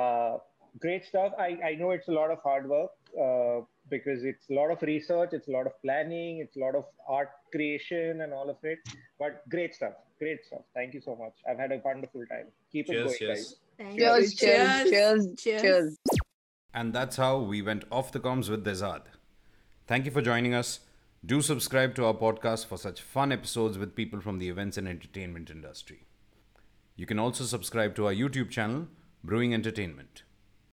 Uh, 0.04 0.38
great 0.80 1.04
stuff. 1.04 1.32
I 1.38 1.50
I 1.70 1.74
know 1.74 1.90
it's 1.90 2.08
a 2.08 2.12
lot 2.20 2.30
of 2.30 2.38
hard 2.42 2.68
work 2.68 2.92
uh, 3.20 3.60
because 3.90 4.24
it's 4.24 4.48
a 4.50 4.54
lot 4.54 4.70
of 4.70 4.80
research, 4.82 5.30
it's 5.32 5.48
a 5.48 5.50
lot 5.50 5.66
of 5.66 5.72
planning, 5.82 6.38
it's 6.38 6.56
a 6.56 6.60
lot 6.60 6.74
of 6.74 6.86
art 7.08 7.30
creation 7.50 8.22
and 8.22 8.32
all 8.32 8.48
of 8.48 8.56
it. 8.62 8.78
But 9.18 9.42
great 9.50 9.74
stuff. 9.74 9.94
Great 10.18 10.44
stuff. 10.46 10.62
Thank 10.74 10.94
you 10.94 11.00
so 11.00 11.16
much. 11.16 11.34
I've 11.48 11.58
had 11.58 11.72
a 11.72 11.80
wonderful 11.84 12.24
time. 12.26 12.46
Keep 12.70 12.90
it 12.90 13.02
going, 13.04 13.16
cheers. 13.18 13.38
guys. 13.38 13.56
Thank 13.78 13.98
Cheers, 13.98 14.32
you. 14.32 14.38
cheers, 14.48 14.90
cheers, 14.90 15.34
Cheers. 15.36 15.62
cheers. 15.62 15.98
And 16.74 16.92
that's 16.92 17.16
how 17.16 17.38
we 17.38 17.60
went 17.60 17.84
off 17.90 18.12
the 18.12 18.20
comms 18.20 18.48
with 18.48 18.64
Dezadd. 18.64 19.02
Thank 19.86 20.06
you 20.06 20.10
for 20.10 20.22
joining 20.22 20.54
us. 20.54 20.80
Do 21.24 21.42
subscribe 21.42 21.94
to 21.96 22.06
our 22.06 22.14
podcast 22.14 22.66
for 22.66 22.78
such 22.78 23.02
fun 23.02 23.30
episodes 23.30 23.78
with 23.78 23.94
people 23.94 24.20
from 24.20 24.38
the 24.38 24.48
events 24.48 24.76
and 24.78 24.88
entertainment 24.88 25.50
industry. 25.50 26.04
You 26.96 27.06
can 27.06 27.18
also 27.18 27.44
subscribe 27.44 27.94
to 27.96 28.06
our 28.06 28.14
YouTube 28.14 28.50
channel, 28.50 28.88
Brewing 29.22 29.54
Entertainment. 29.54 30.22